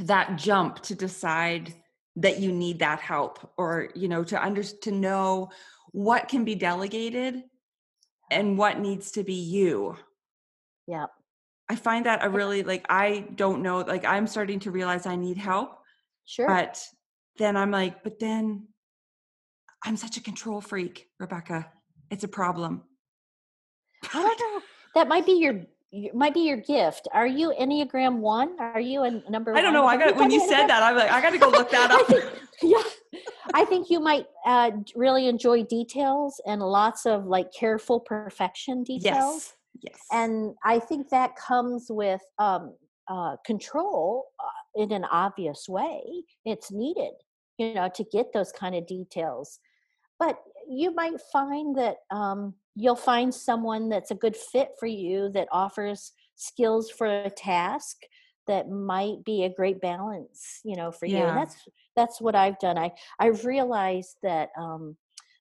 [0.00, 1.74] that jump to decide
[2.16, 5.50] that you need that help or you know to under to know
[5.92, 7.42] what can be delegated
[8.30, 9.96] and what needs to be you.
[10.86, 11.06] Yeah
[11.68, 15.16] i find that i really like i don't know like i'm starting to realize i
[15.16, 15.78] need help
[16.24, 16.46] sure.
[16.46, 16.82] but
[17.36, 18.66] then i'm like but then
[19.84, 21.70] i'm such a control freak rebecca.
[22.10, 22.82] It's a problem.
[24.14, 24.62] I don't know
[24.94, 25.62] that might be your
[26.12, 27.08] might be your gift.
[27.12, 28.56] Are you Enneagram one?
[28.60, 29.56] Are you a number?
[29.56, 29.86] I don't know.
[29.86, 32.00] I got when you said that, I'm like, I got to go look that up.
[32.00, 32.24] I think,
[32.62, 32.82] yeah,
[33.54, 39.04] I think you might uh, really enjoy details and lots of like careful perfection details.
[39.04, 39.54] Yes.
[39.80, 39.98] Yes.
[40.12, 42.74] And I think that comes with um,
[43.08, 46.02] uh, control uh, in an obvious way.
[46.44, 47.12] It's needed,
[47.58, 49.60] you know, to get those kind of details.
[50.18, 55.30] But you might find that um, you'll find someone that's a good fit for you
[55.30, 57.96] that offers skills for a task
[58.46, 61.18] that might be a great balance you know for yeah.
[61.18, 64.96] you and that's that's what i've done i i've realized that um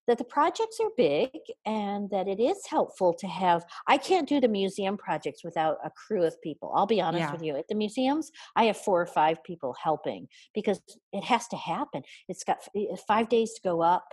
[0.08, 1.30] that the projects are big
[1.66, 5.92] and that it is helpful to have i can't do the museum projects without a
[5.92, 7.32] crew of people i'll be honest yeah.
[7.32, 10.80] with you at the museums i have four or five people helping because
[11.14, 12.58] it has to happen it's got
[13.08, 14.06] five days to go up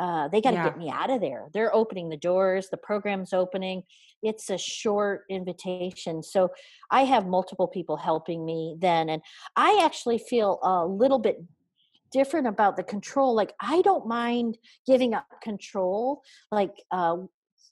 [0.00, 0.64] uh, they got to yeah.
[0.64, 3.82] get me out of there they're opening the doors the program's opening
[4.22, 6.48] it's a short invitation so
[6.90, 9.20] i have multiple people helping me then and
[9.56, 11.36] i actually feel a little bit
[12.12, 17.16] different about the control like i don't mind giving up control like uh,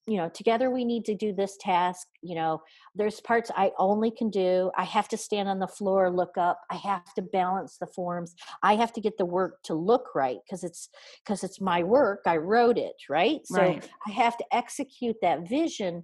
[0.08, 2.60] you know together we need to do this task you know
[2.94, 6.60] there's parts i only can do i have to stand on the floor look up
[6.70, 10.38] i have to balance the forms i have to get the work to look right
[10.46, 10.88] because it's
[11.22, 13.88] because it's my work i wrote it right so right.
[14.06, 16.02] i have to execute that vision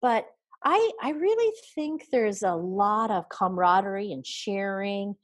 [0.00, 0.26] but
[0.64, 5.14] i i really think there's a lot of camaraderie and sharing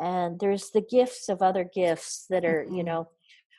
[0.00, 2.74] and there's the gifts of other gifts that are mm-hmm.
[2.74, 3.08] you know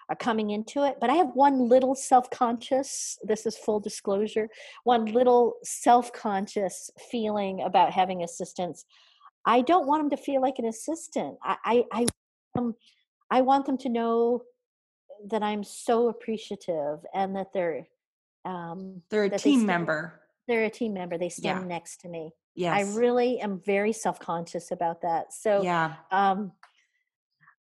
[0.10, 4.48] are coming into it but i have one little self-conscious this is full disclosure
[4.84, 8.86] one little self-conscious feeling about having assistants.
[9.46, 11.38] I don't want them to feel like an assistant.
[11.44, 12.06] I i i,
[12.58, 12.76] um,
[13.32, 14.44] I want them to know
[15.30, 17.88] that i'm so appreciative and that they're
[18.46, 21.68] um they're a team member they're a team member they stand yeah.
[21.68, 22.76] next to me Yes.
[22.76, 25.32] I really am very self conscious about that.
[25.32, 25.94] So, yeah.
[26.12, 26.52] Um,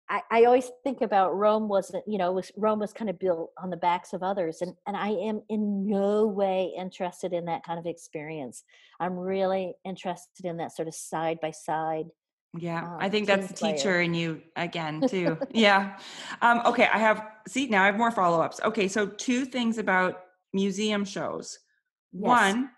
[0.09, 3.51] I, I always think about Rome wasn't, you know, was Rome was kind of built
[3.61, 4.61] on the backs of others.
[4.61, 8.63] And, and I am in no way interested in that kind of experience.
[8.99, 12.07] I'm really interested in that sort of side by side.
[12.57, 15.37] Yeah, um, I think that's the teacher in you again, too.
[15.51, 15.99] yeah.
[16.41, 18.59] Um, okay, I have, see, now I have more follow ups.
[18.63, 20.21] Okay, so two things about
[20.53, 21.59] museum shows.
[22.13, 22.27] Yes.
[22.27, 22.69] One,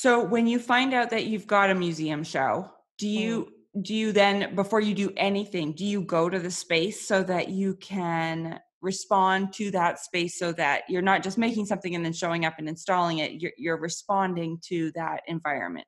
[0.00, 3.10] so when you find out that you've got a museum show, do mm.
[3.10, 3.48] you
[3.82, 7.48] do you then before you do anything, do you go to the space so that
[7.48, 12.12] you can respond to that space so that you're not just making something and then
[12.12, 15.86] showing up and installing it, you're, you're responding to that environment?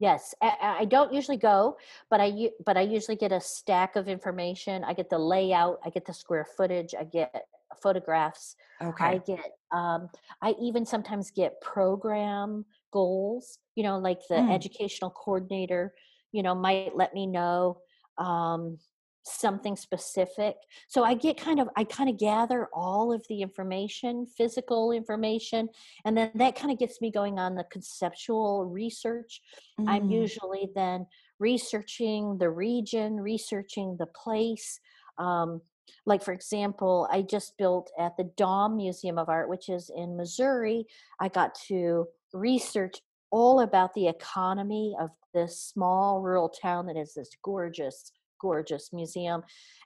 [0.00, 1.78] Yes, I, I, don't usually go,
[2.10, 4.84] but I but I usually get a stack of information.
[4.84, 7.46] I get the layout, I get the square footage, I get
[7.82, 8.56] photographs.
[8.82, 9.04] Okay.
[9.04, 10.10] I get um
[10.42, 12.66] I even sometimes get program
[12.96, 14.54] goals you know like the mm.
[14.54, 15.92] educational coordinator
[16.32, 17.78] you know might let me know
[18.16, 18.78] um,
[19.22, 20.54] something specific
[20.88, 25.68] so i get kind of i kind of gather all of the information physical information
[26.04, 29.42] and then that kind of gets me going on the conceptual research
[29.80, 29.88] mm.
[29.88, 31.04] i'm usually then
[31.40, 34.80] researching the region researching the place
[35.18, 35.60] um,
[36.06, 40.16] like for example i just built at the Daum museum of art which is in
[40.16, 40.86] missouri
[41.20, 43.00] i got to research
[43.30, 49.42] all about the economy of this small rural town that is this gorgeous gorgeous museum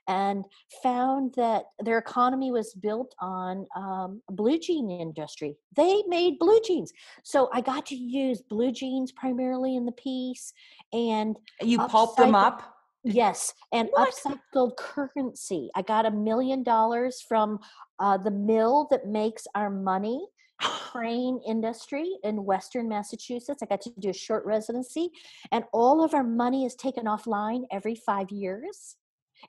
[0.07, 0.45] and
[0.83, 5.55] found that their economy was built on um, blue jean industry.
[5.75, 6.91] They made blue jeans
[7.23, 10.53] so i got to use blue jeans primarily in the piece
[10.93, 12.77] and you pulp them up?
[13.03, 14.13] Yes and what?
[14.13, 15.69] upcycled currency.
[15.75, 17.59] I got a million dollars from
[17.99, 20.27] uh, the mill that makes our money
[20.61, 23.61] crane industry in Western Massachusetts.
[23.61, 25.09] I got to do a short residency,
[25.51, 28.95] and all of our money is taken offline every five years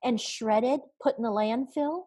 [0.02, 2.04] and shredded, put in the landfill.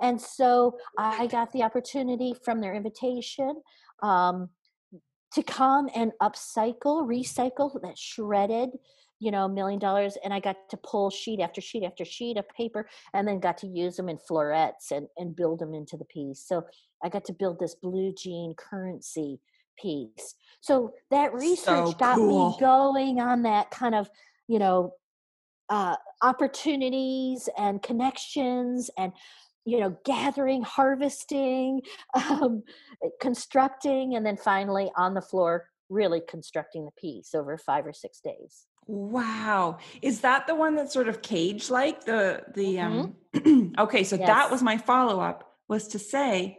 [0.00, 3.62] And so I got the opportunity from their invitation
[4.02, 4.50] um,
[5.32, 8.70] to come and upcycle, recycle that shredded
[9.20, 12.36] you know, a million dollars, and I got to pull sheet after sheet after sheet
[12.36, 15.96] of paper, and then got to use them in florets and and build them into
[15.96, 16.44] the piece.
[16.46, 16.64] So
[17.02, 19.40] I got to build this blue jean currency
[19.80, 20.34] piece.
[20.60, 24.10] So that research so got me going on that kind of,
[24.48, 24.94] you know,
[25.70, 29.12] uh, opportunities and connections and
[29.64, 31.82] you know gathering harvesting
[32.30, 32.62] um,
[33.20, 38.20] constructing and then finally on the floor really constructing the piece over five or six
[38.20, 43.46] days wow is that the one that's sort of cage like the the mm-hmm.
[43.46, 44.26] um okay so yes.
[44.26, 46.58] that was my follow-up was to say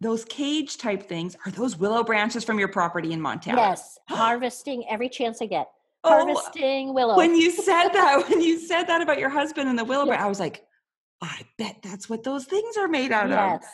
[0.00, 4.84] those cage type things are those willow branches from your property in montana yes harvesting
[4.90, 5.68] every chance i get
[6.04, 9.78] oh, harvesting willow when you said that when you said that about your husband and
[9.78, 10.20] the willow yes.
[10.20, 10.62] i was like
[11.22, 13.54] I bet that's what those things are made out yes.
[13.54, 13.60] of.
[13.62, 13.70] Yes,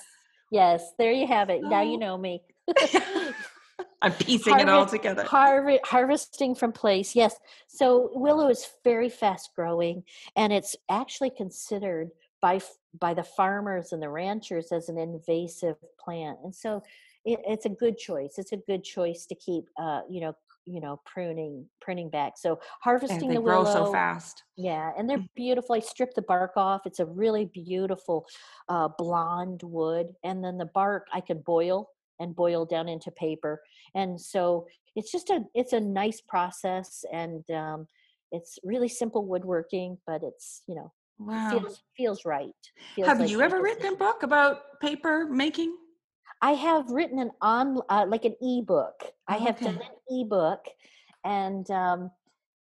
[0.52, 1.62] Yes, there you have it.
[1.64, 1.68] Oh.
[1.68, 1.98] Now you oh.
[1.98, 2.42] know me.
[4.02, 5.24] I'm piecing Harvest, it all together.
[5.24, 7.36] Harv- harvesting from place, yes.
[7.68, 10.02] So willow is very fast growing,
[10.36, 12.60] and it's actually considered by
[12.98, 16.82] by the farmers and the ranchers as an invasive plant, and so
[17.24, 18.34] it, it's a good choice.
[18.38, 20.34] It's a good choice to keep, uh, you know,
[20.66, 25.10] you know pruning pruning back so harvesting they the grow willow so fast yeah and
[25.10, 25.28] they're mm.
[25.34, 28.26] beautiful i strip the bark off it's a really beautiful
[28.68, 31.88] uh, blonde wood and then the bark i can boil
[32.22, 33.60] and boil down into paper
[33.94, 34.66] and so
[34.96, 37.86] it's just a it's a nice process and um,
[38.30, 41.50] it's really simple woodworking but it's you know wow.
[41.50, 42.50] feels feels right
[42.94, 45.74] feels have like you ever written a book about paper making
[46.42, 49.12] I have written an on uh, like an ebook.
[49.28, 50.64] I have done an ebook,
[51.24, 52.10] and um,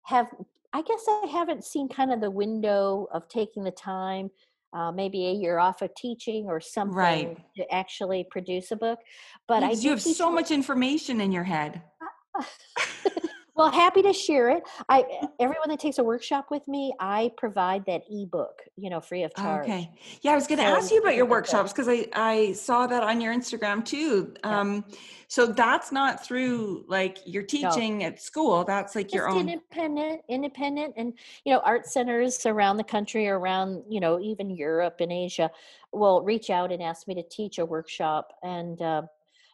[0.04, 0.28] have
[0.72, 4.30] I guess I haven't seen kind of the window of taking the time,
[4.72, 7.38] uh, maybe a year off of teaching or something right.
[7.56, 8.98] to actually produce a book.
[9.46, 11.82] But because I you have so much information in your head.
[13.54, 14.62] Well, happy to share it.
[14.88, 15.04] I
[15.38, 19.34] everyone that takes a workshop with me, I provide that ebook, you know, free of
[19.34, 19.64] charge.
[19.64, 19.90] Okay.
[20.22, 22.86] Yeah, I was going to so, ask you about your workshops because I I saw
[22.86, 24.32] that on your Instagram too.
[24.42, 24.96] Um, yeah.
[25.28, 28.06] so that's not through like you're teaching no.
[28.06, 28.64] at school.
[28.64, 31.12] That's like Just your own independent, independent, and
[31.44, 35.50] you know, art centers around the country, around you know, even Europe and Asia,
[35.92, 39.02] will reach out and ask me to teach a workshop, and uh,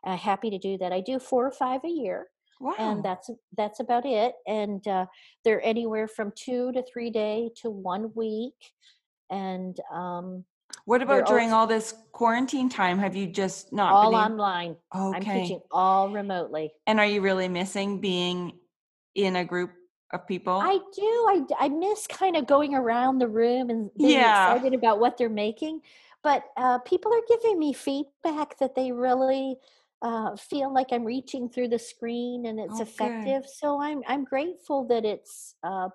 [0.05, 0.93] I'm happy to do that.
[0.93, 2.29] I do four or five a year
[2.61, 2.75] Wow.
[2.79, 4.35] And that's that's about it.
[4.47, 5.07] And uh,
[5.45, 8.55] they're anywhere from two to three day to one week.
[9.31, 10.45] And um,
[10.85, 12.99] what about during all this quarantine time?
[12.99, 14.77] Have you just not all online?
[14.95, 15.17] Okay.
[15.17, 16.73] I'm teaching all remotely.
[16.87, 18.59] And are you really missing being
[19.15, 19.71] in a group
[20.13, 20.55] of people?
[20.55, 21.03] I do.
[21.03, 24.55] I, I miss kind of going around the room and being yeah.
[24.55, 25.81] excited about what they're making.
[26.23, 29.57] But uh, people are giving me feedback that they really
[30.03, 33.45] uh, feel like I'm reaching through the screen and it's effective.
[33.47, 35.89] So I'm I'm grateful that it's uh,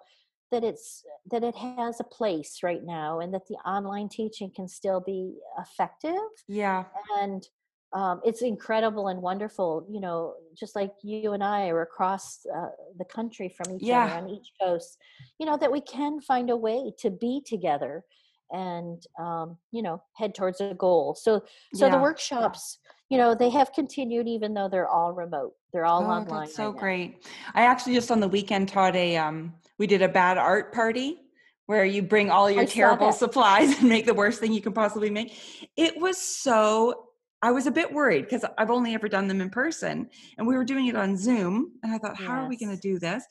[0.51, 4.67] that it's that it has a place right now and that the online teaching can
[4.67, 6.13] still be effective.
[6.47, 6.85] Yeah,
[7.19, 7.47] and
[7.93, 9.87] um, it's incredible and wonderful.
[9.89, 14.05] You know, just like you and I are across uh, the country from each yeah.
[14.05, 14.97] other on each coast.
[15.39, 18.03] You know that we can find a way to be together
[18.51, 21.15] and um, you know head towards a goal.
[21.15, 21.43] So
[21.73, 21.95] so yeah.
[21.95, 22.79] the workshops
[23.13, 26.55] you know they have continued even though they're all remote they're all oh, online that's
[26.55, 27.27] so right great.
[27.53, 31.19] I actually just on the weekend taught a um we did a bad art party
[31.67, 34.73] where you bring all your I terrible supplies and make the worst thing you can
[34.73, 35.37] possibly make.
[35.77, 37.09] It was so
[37.43, 40.55] i was a bit worried because i've only ever done them in person and we
[40.55, 43.23] were doing it on zoom and i thought how are we going to do this?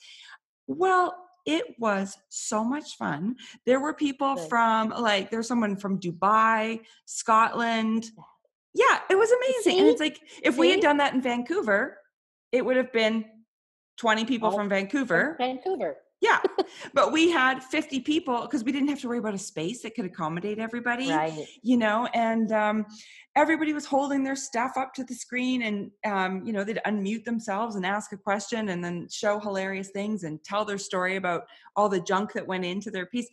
[0.68, 3.34] Well it was so much fun.
[3.66, 4.48] There were people Good.
[4.48, 8.12] from like there's someone from Dubai, Scotland,
[8.74, 9.72] yeah, it was amazing.
[9.72, 9.78] See?
[9.78, 10.60] And it's like if See?
[10.60, 11.98] we had done that in Vancouver,
[12.52, 13.24] it would have been
[13.98, 15.36] 20 people oh, from Vancouver.
[15.38, 15.96] Vancouver.
[16.22, 16.38] Yeah.
[16.94, 19.94] but we had 50 people because we didn't have to worry about a space that
[19.94, 21.10] could accommodate everybody.
[21.10, 21.46] Right.
[21.62, 22.86] You know, and um,
[23.34, 27.24] everybody was holding their stuff up to the screen and, um, you know, they'd unmute
[27.24, 31.42] themselves and ask a question and then show hilarious things and tell their story about
[31.74, 33.28] all the junk that went into their piece.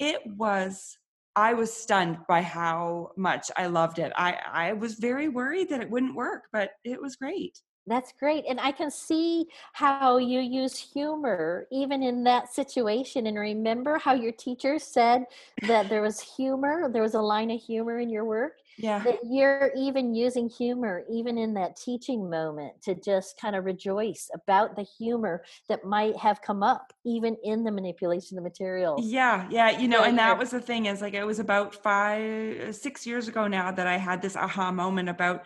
[0.00, 0.98] It was
[1.36, 4.12] I was stunned by how much I loved it.
[4.16, 7.60] I, I was very worried that it wouldn't work, but it was great.
[7.86, 8.44] That's great.
[8.48, 13.26] And I can see how you use humor even in that situation.
[13.26, 15.24] And remember how your teacher said
[15.66, 18.54] that there was humor, there was a line of humor in your work?
[18.78, 19.02] Yeah.
[19.04, 24.30] That you're even using humor, even in that teaching moment, to just kind of rejoice
[24.34, 28.98] about the humor that might have come up, even in the manipulation of the material.
[29.00, 29.46] Yeah.
[29.50, 29.78] Yeah.
[29.78, 33.28] You know, and that was the thing is like it was about five, six years
[33.28, 35.44] ago now that I had this aha moment about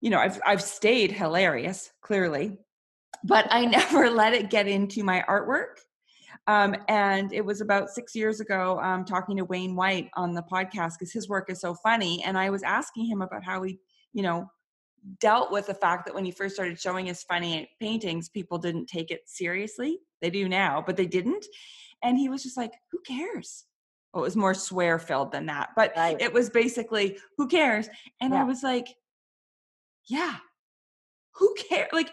[0.00, 2.58] you know, I've I've stayed hilarious, clearly,
[3.24, 5.78] but I never let it get into my artwork.
[6.46, 10.42] Um, and it was about six years ago, um, talking to Wayne White on the
[10.42, 12.22] podcast because his work is so funny.
[12.24, 13.78] And I was asking him about how he,
[14.12, 14.48] you know,
[15.20, 18.86] dealt with the fact that when he first started showing his funny paintings, people didn't
[18.86, 19.98] take it seriously.
[20.22, 21.44] They do now, but they didn't.
[22.02, 23.64] And he was just like, who cares?
[24.12, 26.20] Well, it was more swear filled than that, but Right.
[26.20, 27.88] it was basically, who cares?
[28.20, 28.86] And I was like,
[30.08, 30.36] yeah,
[31.34, 31.90] who cares?
[31.92, 32.12] Like,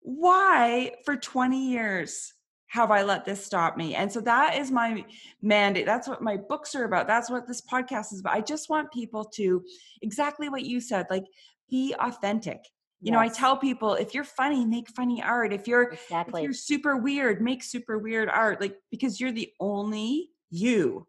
[0.00, 2.32] why for 20 years
[2.72, 3.94] have I let this stop me?
[3.94, 5.04] And so that is my
[5.42, 5.84] mandate.
[5.84, 7.06] That's what my books are about.
[7.06, 8.34] That's what this podcast is about.
[8.34, 9.62] I just want people to
[10.00, 11.26] exactly what you said, like
[11.68, 12.64] be authentic.
[13.02, 15.52] You know, I tell people if you're funny, make funny art.
[15.52, 18.58] If you're if you're super weird, make super weird art.
[18.58, 21.06] Like because you're the only you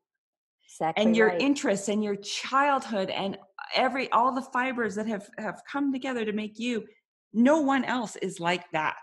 [0.66, 1.40] Exactly and your right.
[1.40, 3.38] interests and your childhood and
[3.74, 6.84] every all the fibers that have have come together to make you
[7.32, 8.98] no one else is like that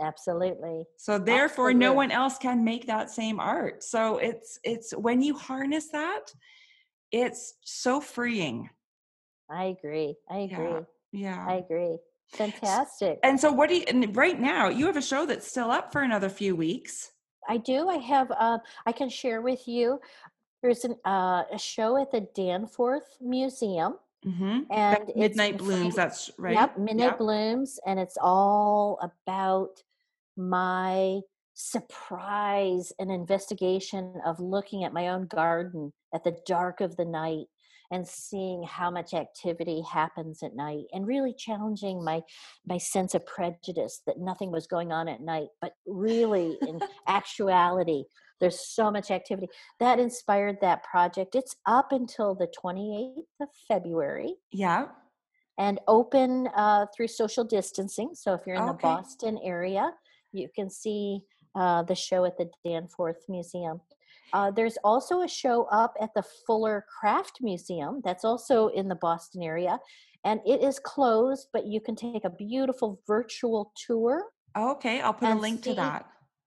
[0.00, 0.84] Absolutely.
[0.96, 5.34] so therefore no one else can make that same art so it's it's when you
[5.34, 6.32] harness that
[7.12, 8.68] it's so freeing
[9.50, 10.14] I agree.
[10.30, 10.80] I agree.
[11.12, 11.96] yeah I agree.
[12.32, 13.18] Fantastic.
[13.22, 15.92] and so what do you and right now you have a show that's still up
[15.92, 17.10] for another few weeks
[17.48, 17.88] I do.
[17.88, 18.30] I have.
[18.30, 20.00] Uh, I can share with you.
[20.62, 23.94] There's an, uh, a show at the Danforth Museum,
[24.26, 24.60] mm-hmm.
[24.70, 27.18] and midnight blooms that's right Yep, Midnight Yep.
[27.18, 29.82] Blooms, and it's all about
[30.38, 31.20] my
[31.54, 37.46] surprise and investigation of looking at my own garden at the dark of the night
[37.90, 42.20] and seeing how much activity happens at night and really challenging my
[42.66, 46.78] my sense of prejudice that nothing was going on at night but really in
[47.08, 48.04] actuality
[48.40, 49.48] there's so much activity.
[49.80, 51.34] That inspired that project.
[51.34, 54.34] It's up until the 28th of february.
[54.52, 54.86] Yeah.
[55.58, 58.10] And open uh, through social distancing.
[58.14, 59.90] So if you're in the Boston area,
[60.32, 61.20] you can see
[61.54, 63.80] uh, the show at the Danforth Museum.
[64.32, 68.94] Uh, there's also a show up at the Fuller Craft Museum that's also in the
[68.94, 69.78] Boston area.
[70.24, 74.24] And it is closed, but you can take a beautiful virtual tour,
[74.56, 76.06] okay i'll put a link to that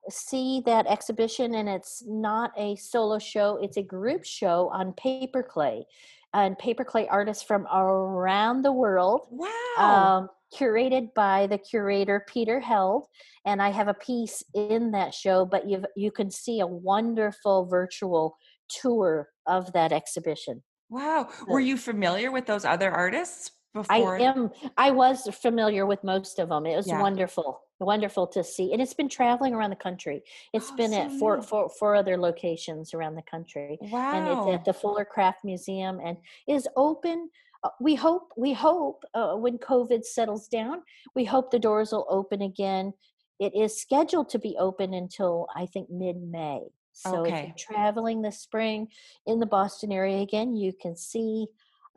[0.09, 1.55] see that exhibition.
[1.55, 5.85] And it's not a solo show, it's a group show on paper clay.
[6.33, 12.59] And paper clay artists from around the world wow um, curated by the curator Peter
[12.59, 13.07] Held,
[13.45, 15.45] and I have a piece in that show.
[15.45, 18.37] But you you can see a wonderful virtual
[18.69, 20.63] tour of that exhibition.
[20.89, 24.17] wow were you familiar with those other artists before?
[24.17, 26.65] I am I was familiar with most of them.
[26.65, 26.99] It was Yeah.
[27.01, 30.23] wonderful, wonderful to see, and it's been traveling around the country.
[30.53, 33.77] It's Oh, been so at four, four, four other locations around the country.
[33.81, 36.17] wow and it's at the Fuller Craft Museum and
[36.47, 37.29] is open.
[37.63, 40.81] Uh, We hope, we hope uh, when COVID settles down,
[41.15, 42.93] we hope the doors will open again.
[43.39, 46.61] It is scheduled to be open until I think mid May.
[46.93, 48.89] So if you're traveling this spring
[49.25, 51.47] in the Boston area again, you can see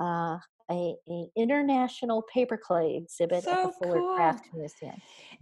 [0.01, 0.39] uh,
[0.71, 4.17] a, a international paper clay exhibit at the Fuller cool.
[4.17, 4.95] Craft Museum.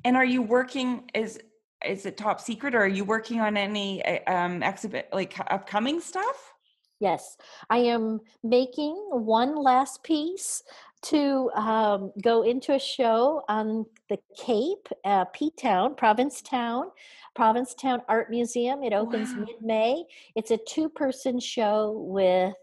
[0.05, 1.11] And are you working?
[1.15, 1.39] Is
[1.87, 6.01] is it top secret, or are you working on any uh, um exhibit like upcoming
[6.01, 6.52] stuff?
[7.03, 7.37] Yes,
[7.69, 10.63] I am making one last piece
[11.11, 16.93] to um, go into a show on the Cape, uh, P Town, Provincetown,
[17.35, 18.85] Provincetown Art Museum.
[18.85, 19.41] It opens Wow.
[19.41, 20.05] mid May.
[20.37, 22.55] It's a two person show with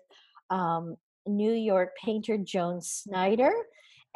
[0.50, 0.96] um,
[1.28, 3.52] New York painter Joan Snyder.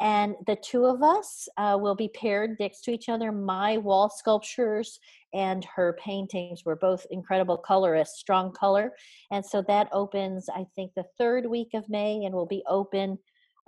[0.00, 3.30] And the two of us uh, will be paired next to each other.
[3.30, 4.98] My wall sculptures
[5.32, 8.92] and her paintings were both incredible colorists, strong color.
[9.30, 13.18] And so that opens, I think, the third week of May and will be open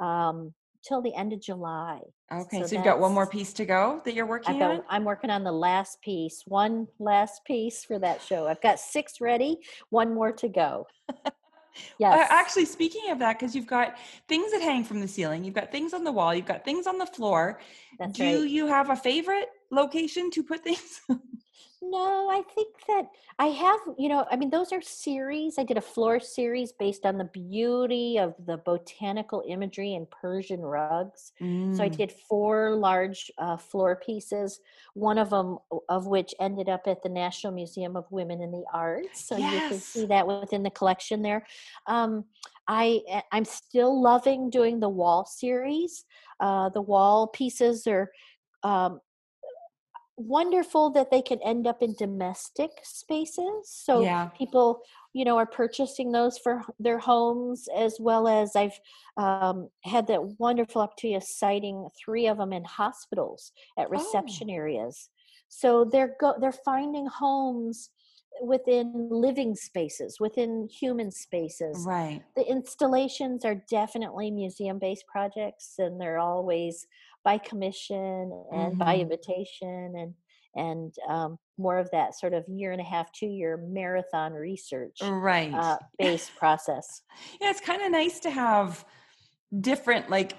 [0.00, 0.52] um,
[0.86, 2.00] till the end of July.
[2.32, 4.82] Okay, so, So you've got one more piece to go that you're working got, on.
[4.88, 8.46] I'm working on the last piece, one last piece for that show.
[8.46, 9.58] I've got six ready,
[9.90, 10.86] one more to go.
[11.98, 12.30] Yes.
[12.30, 13.96] Uh, actually, speaking of that, because you've got
[14.28, 16.86] things that hang from the ceiling, you've got things on the wall, you've got things
[16.86, 17.60] on the floor.
[17.98, 18.48] that's Do right.
[18.48, 21.00] you have a favorite location to put things?
[21.82, 25.58] No, I think that I have, you know, I mean, those are series.
[25.58, 30.62] I did a floor series based on the beauty of the botanical imagery and Persian
[30.62, 31.32] rugs.
[31.70, 34.58] So I Mm, did four large uh, floor pieces,
[34.94, 35.58] one of them
[35.90, 39.20] of which ended up at the National Museum of Women in the Arts.
[39.28, 41.46] So you can see that within the collection there.
[41.86, 42.24] Um,
[42.66, 46.06] I eh, I'm still loving doing the wall series.
[46.40, 48.10] Uh, the wall pieces are
[48.62, 49.00] um,
[50.16, 53.68] wonderful that they can end up in domestic spaces.
[53.68, 54.30] So Yeah.
[54.36, 54.82] people,
[55.12, 58.78] you know, are purchasing those for their homes as well as I've
[59.16, 65.10] um, had that wonderful opportunity of siting three of them in hospitals at reception areas.
[65.48, 67.90] So they're go- they're finding homes
[68.42, 72.22] within living spaces, within human spaces right.
[72.36, 76.86] the installations are definitely museum based projects and they're always
[77.26, 79.00] by commission and by Mhm.
[79.00, 80.14] invitation and
[80.54, 84.98] and um, more of that sort of year and a half, two year marathon research
[85.02, 87.02] right uh, based process.
[87.40, 88.86] Yeah, it's kind of nice to have
[89.60, 90.32] different like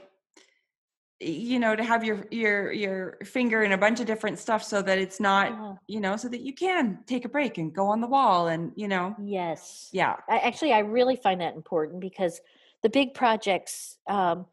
[1.20, 4.82] you know to have your your your finger in a bunch of different stuff so
[4.82, 8.02] that it's not you know so that you can take a break and go on
[8.02, 12.40] the wall and you know yes yeah I, actually i really find that important because
[12.84, 14.46] the big projects um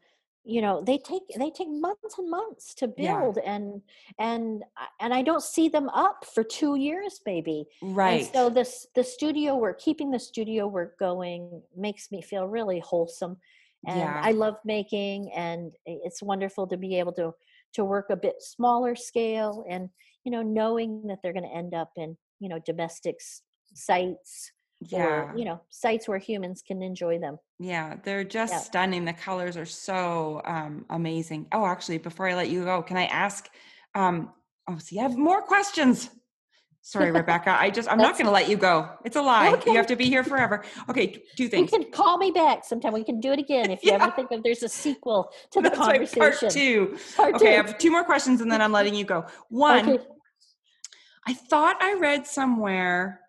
[0.45, 3.53] you know they take they take months and months to build yeah.
[3.53, 3.81] and
[4.19, 8.49] and uh, and i don't see them up for two years maybe right and so
[8.49, 13.37] this the studio work keeping the studio work going makes me feel really wholesome
[13.87, 14.21] and yeah.
[14.23, 17.33] i love making and it's wonderful to be able to
[17.73, 19.89] to work a bit smaller scale and
[20.23, 23.17] you know knowing that they're going to end up in you know domestic
[23.73, 25.05] sites yeah.
[25.05, 28.59] or you know sites where humans can enjoy them yeah they're just yeah.
[28.59, 32.97] stunning the colors are so um amazing oh actually before i let you go can
[32.97, 33.49] i ask
[33.95, 34.31] um
[34.67, 36.09] oh see i have more questions
[36.87, 37.49] Sorry, Rebecca.
[37.59, 38.87] I just I'm not going to let you go.
[39.03, 39.51] It's a lie.
[39.53, 39.71] Okay.
[39.71, 40.63] You have to be here forever.
[40.87, 41.71] Okay, two things.
[41.71, 42.93] You can call me back sometime.
[42.93, 44.03] We can do it again if you yeah.
[44.03, 46.21] ever think of there's a sequel to the That's conversation.
[46.21, 46.97] Right, part two.
[47.15, 47.49] Part okay, two.
[47.49, 49.25] I have two more questions and then I'm letting you go.
[49.49, 50.03] One, okay.
[51.25, 53.19] I thought I read somewhere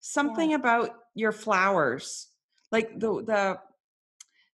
[0.00, 0.56] something yeah.
[0.56, 2.28] about your flowers,
[2.70, 3.58] like the the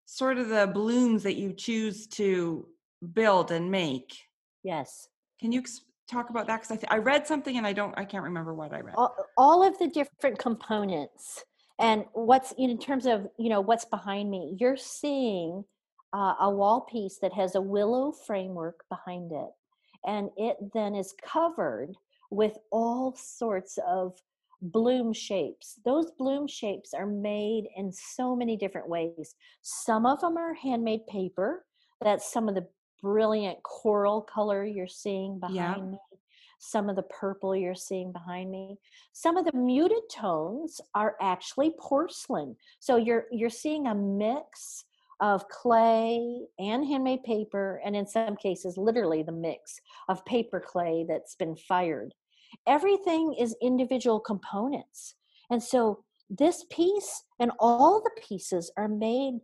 [0.05, 2.67] sort of the blooms that you choose to
[3.13, 4.15] build and make.
[4.63, 5.07] Yes.
[5.39, 5.63] Can you
[6.09, 6.61] talk about that?
[6.61, 8.95] Because I, th- I read something and I don't, I can't remember what I read.
[8.95, 11.43] All, all of the different components
[11.79, 15.63] and what's in terms of, you know, what's behind me, you're seeing
[16.13, 19.49] uh, a wall piece that has a willow framework behind it.
[20.05, 21.93] And it then is covered
[22.29, 24.17] with all sorts of
[24.64, 25.80] bloom shapes.
[25.85, 29.35] Those bloom shapes are made in so many different ways.
[29.61, 31.65] Some of them are handmade paper.
[32.02, 32.68] That's some of the
[33.02, 35.91] brilliant coral color you're seeing behind yeah.
[35.91, 35.98] me
[36.57, 38.77] some of the purple you're seeing behind me
[39.11, 44.85] some of the muted tones are actually porcelain so you're you're seeing a mix
[45.19, 51.06] of clay and handmade paper and in some cases literally the mix of paper clay
[51.07, 52.14] that's been fired
[52.67, 55.15] everything is individual components.
[55.49, 59.39] And so this piece and all the pieces are made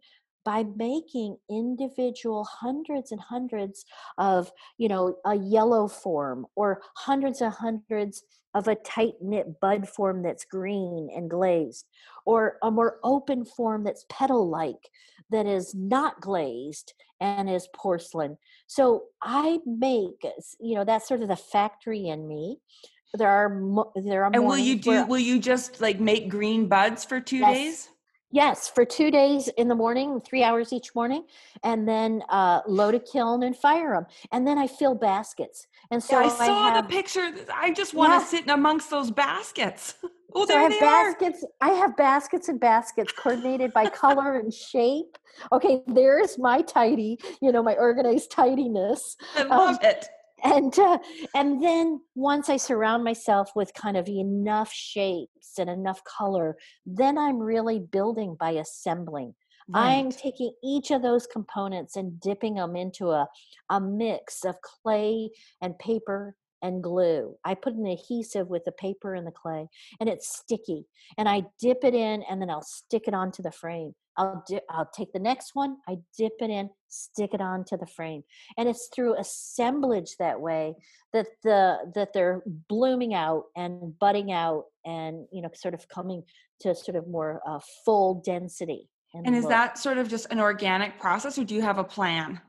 [0.45, 3.85] by making individual hundreds and hundreds
[4.17, 8.23] of you know a yellow form or hundreds and hundreds
[8.55, 11.85] of a tight knit bud form that's green and glazed
[12.25, 14.89] or a more open form that's petal like
[15.29, 18.37] that is not glazed and is porcelain.
[18.65, 20.23] So i make
[20.59, 22.57] you know that's sort of the factory in me
[23.13, 27.03] there are there are and will you do will you just like make green buds
[27.03, 27.53] for two yes.
[27.53, 27.89] days
[28.31, 31.25] Yes, for two days in the morning, three hours each morning,
[31.63, 34.05] and then uh, load a kiln and fire them.
[34.31, 35.65] And then I fill baskets.
[35.89, 37.31] And so yeah, I saw I have, the picture.
[37.51, 38.19] I just want yeah.
[38.19, 39.95] to sit amongst those baskets.
[40.35, 41.43] Oh, there so I have baskets.
[41.43, 41.69] Are.
[41.69, 45.17] I have baskets and baskets coordinated by color and shape.
[45.51, 49.17] Okay, there's my tidy, you know, my organized tidiness.
[49.35, 50.07] I love um, it
[50.43, 50.97] and uh,
[51.35, 57.17] and then once i surround myself with kind of enough shapes and enough color then
[57.17, 59.33] i'm really building by assembling
[59.69, 59.97] right.
[59.97, 63.27] i'm taking each of those components and dipping them into a,
[63.69, 65.29] a mix of clay
[65.61, 67.35] and paper and glue.
[67.43, 69.67] I put an adhesive with the paper and the clay,
[69.99, 70.85] and it's sticky.
[71.17, 73.93] And I dip it in, and then I'll stick it onto the frame.
[74.17, 77.87] I'll dip, I'll take the next one, I dip it in, stick it onto the
[77.87, 78.23] frame,
[78.57, 80.75] and it's through assemblage that way
[81.13, 86.23] that the that they're blooming out and budding out, and you know, sort of coming
[86.61, 88.89] to sort of more uh, full density.
[89.13, 92.41] And, is that sort of just an organic process, or do you have a plan?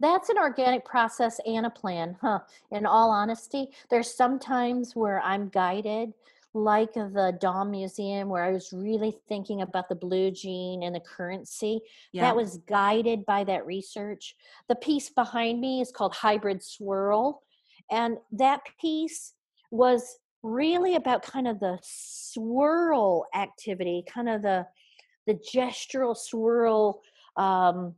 [0.00, 2.40] That's an organic process and a plan huh
[2.70, 6.12] in all honesty there's some times where i'm guided
[6.56, 11.00] like the Daum Museum, where I was really thinking about the blue jean and the
[11.00, 11.80] currency.
[12.12, 12.22] Yeah.
[12.22, 14.34] That was guided by that research.
[14.68, 17.42] The piece behind me is called Hybrid Swirl.
[17.90, 19.34] And that piece
[19.70, 24.66] was really about kind of the swirl activity, kind of the
[25.26, 27.02] the gestural swirl
[27.36, 27.94] um,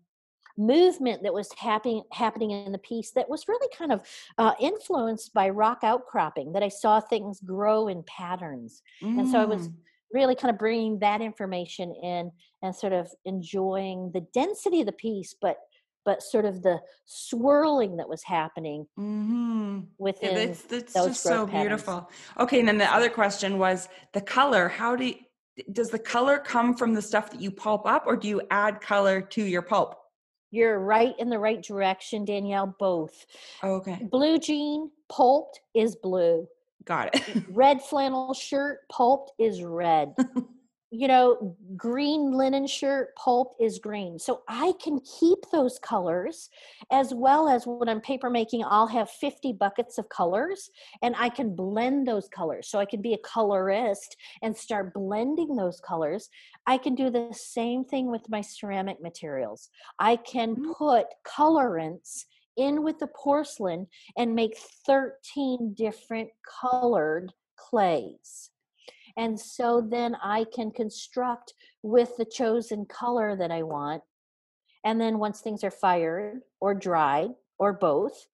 [0.59, 4.03] movement that was happening happening in the piece that was really kind of
[4.39, 9.19] uh, influenced by rock outcropping that i saw things grow in patterns mm.
[9.19, 9.75] and so i was mm.
[10.13, 12.31] really kind of bringing that information in
[12.63, 15.59] and sort of enjoying the density of the piece but
[16.05, 19.81] but sort of the swirling that was happening mm-hmm.
[19.99, 21.69] within yeah, that's, that's those just so patterns.
[21.69, 22.11] beautiful
[22.41, 25.15] okay and then the other question was the color how do you,
[25.73, 28.81] does the color come from the stuff that you pulp up or do you add
[28.81, 29.95] color to your pulp
[30.51, 32.75] You're right in the right direction, Danielle.
[32.79, 33.27] Both.
[33.63, 33.99] Oh, okay.
[34.11, 36.47] Blue jean, pulped is blue.
[36.85, 37.45] Got it.
[37.51, 40.15] red flannel shirt, pulped is red.
[40.91, 44.19] you know, green linen shirt, pulp is green.
[44.19, 46.49] So I can keep those colors
[46.91, 50.71] as well as when I'm paper making, I'll have 50 buckets of colors
[51.03, 52.69] and I can blend those colors.
[52.69, 56.31] So I can be a colorist and start blending those colors.
[56.67, 59.69] I can do the same thing with my ceramic materials.
[59.99, 60.75] I can mm.
[60.75, 62.25] put colorants
[62.57, 63.87] in with the porcelain
[64.17, 64.57] and make
[64.87, 68.51] 13 different colored clays.
[69.19, 74.03] And so then I can construct with the chosen color that I want.
[74.85, 78.29] And then once things are fired or dried or both,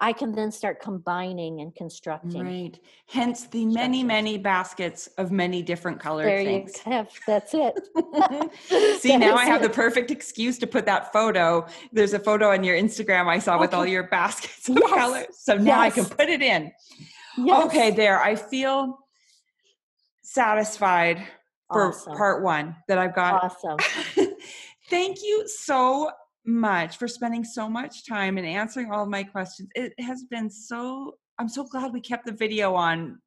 [0.00, 2.44] I can then start combining and constructing.
[2.44, 2.80] Right.
[3.06, 6.82] Hence the many, many baskets of many different colored there things.
[6.84, 7.78] You have, that's it.
[9.00, 9.68] See, that now I have it.
[9.68, 11.64] the perfect excuse to put that photo.
[11.92, 13.60] There's a photo on your Instagram I saw okay.
[13.60, 14.90] with all your baskets of yes.
[14.90, 15.38] colors.
[15.38, 15.92] So now yes.
[15.92, 16.72] I can put it in.
[17.38, 17.66] Yes.
[17.66, 18.20] Okay, there.
[18.20, 18.98] I feel
[20.22, 21.26] satisfied
[21.72, 22.16] for awesome.
[22.16, 23.44] part one that I've got.
[23.44, 23.78] Awesome.
[24.90, 26.10] Thank you so
[26.44, 29.68] much for spending so much time and answering all of my questions.
[29.74, 33.20] It has been so, I'm so glad we kept the video on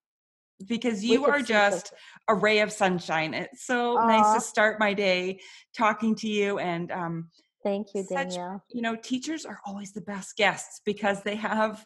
[0.68, 1.94] because you are just
[2.28, 3.34] a ray of sunshine.
[3.34, 4.08] It's so Aww.
[4.08, 5.40] nice to start my day
[5.76, 7.30] talking to you and, um,
[7.64, 8.64] Thank you, Danielle.
[8.68, 11.84] Such, you know, teachers are always the best guests because they have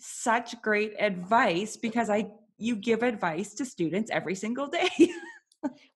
[0.00, 4.88] such great advice because I you give advice to students every single day.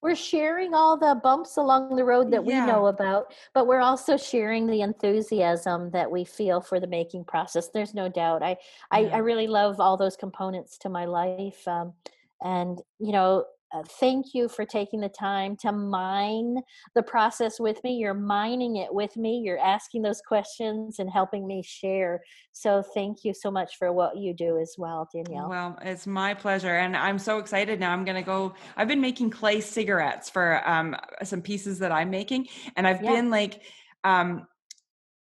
[0.02, 2.64] we're sharing all the bumps along the road that yeah.
[2.64, 7.24] we know about, but we're also sharing the enthusiasm that we feel for the making
[7.24, 7.68] process.
[7.68, 8.42] There's no doubt.
[8.42, 8.56] I
[8.90, 11.92] I, I really love all those components to my life, um,
[12.42, 16.56] and you know, uh, thank you for taking the time to mine
[16.94, 17.96] the process with me.
[17.96, 19.38] You're mining it with me.
[19.38, 22.20] You're asking those questions and helping me share.
[22.52, 25.48] So thank you so much for what you do as well, Danielle.
[25.48, 26.76] Well, it's my pleasure.
[26.76, 27.92] And I'm so excited now.
[27.92, 28.54] I'm going to go.
[28.76, 32.48] I've been making clay cigarettes for um, some pieces that I'm making.
[32.76, 33.12] And I've yeah.
[33.12, 33.62] been like,
[34.04, 34.46] um,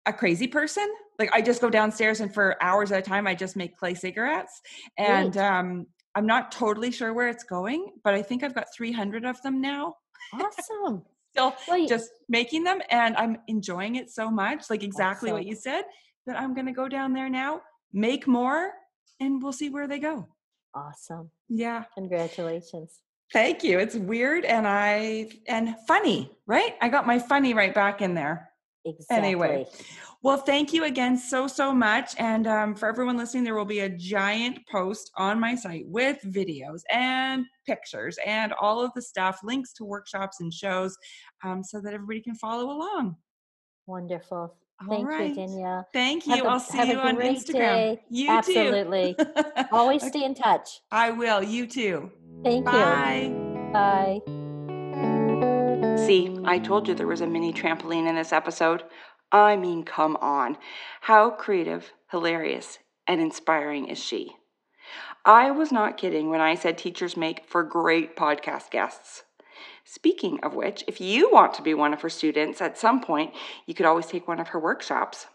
[0.05, 0.87] a crazy person.
[1.19, 3.93] Like I just go downstairs and for hours at a time, I just make clay
[3.93, 4.61] cigarettes.
[4.97, 9.25] And um, I'm not totally sure where it's going, but I think I've got 300
[9.25, 9.95] of them now.
[10.33, 11.03] Awesome.
[11.31, 15.37] Still well, just making them and I'm enjoying it so much, like exactly awesome.
[15.37, 15.83] what you said,
[16.25, 17.61] that I'm going to go down there now,
[17.93, 18.71] make more,
[19.19, 20.27] and we'll see where they go.
[20.73, 21.29] Awesome.
[21.47, 21.83] Yeah.
[21.95, 22.99] Congratulations.
[23.31, 23.77] Thank you.
[23.77, 26.75] It's weird and I and funny, right?
[26.81, 28.48] I got my funny right back in there.
[28.85, 29.17] Exactly.
[29.17, 29.65] Anyway,
[30.21, 32.13] well, thank you again so, so much.
[32.17, 36.19] And um, for everyone listening, there will be a giant post on my site with
[36.25, 40.97] videos and pictures and all of the stuff, links to workshops and shows
[41.43, 43.15] um, so that everybody can follow along.
[43.85, 44.55] Wonderful.
[44.87, 45.29] Thank right.
[45.29, 45.87] you, Danielle.
[45.91, 46.35] Thank you.
[46.35, 47.53] i will see you on Instagram.
[47.53, 48.01] Day.
[48.09, 49.15] You Absolutely.
[49.71, 50.81] Always stay in touch.
[50.89, 51.43] I will.
[51.43, 52.11] You too.
[52.43, 53.23] Thank Bye.
[53.23, 53.73] you.
[53.73, 54.38] Bye.
[56.09, 58.81] See, I told you there was a mini trampoline in this episode.
[59.31, 60.57] I mean, come on.
[61.01, 64.31] How creative, hilarious, and inspiring is she?
[65.23, 69.21] I was not kidding when I said teachers make for great podcast guests.
[69.85, 73.35] Speaking of which, if you want to be one of her students at some point,
[73.67, 75.27] you could always take one of her workshops.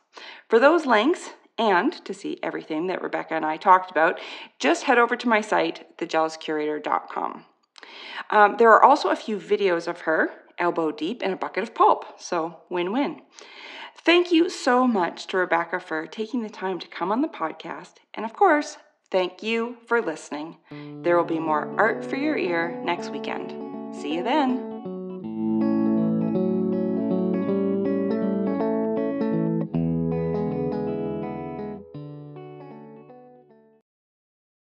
[0.48, 4.18] For those links, and to see everything that Rebecca and I talked about,
[4.58, 7.44] just head over to my site, thejealouscurator.com.
[8.30, 11.74] Um, there are also a few videos of her elbow deep in a bucket of
[11.74, 13.22] pulp, so win win.
[13.96, 17.94] Thank you so much to Rebecca for taking the time to come on the podcast.
[18.12, 18.76] And of course,
[19.10, 20.58] thank you for listening.
[21.02, 23.94] There will be more art for your ear next weekend.
[23.94, 24.73] See you then.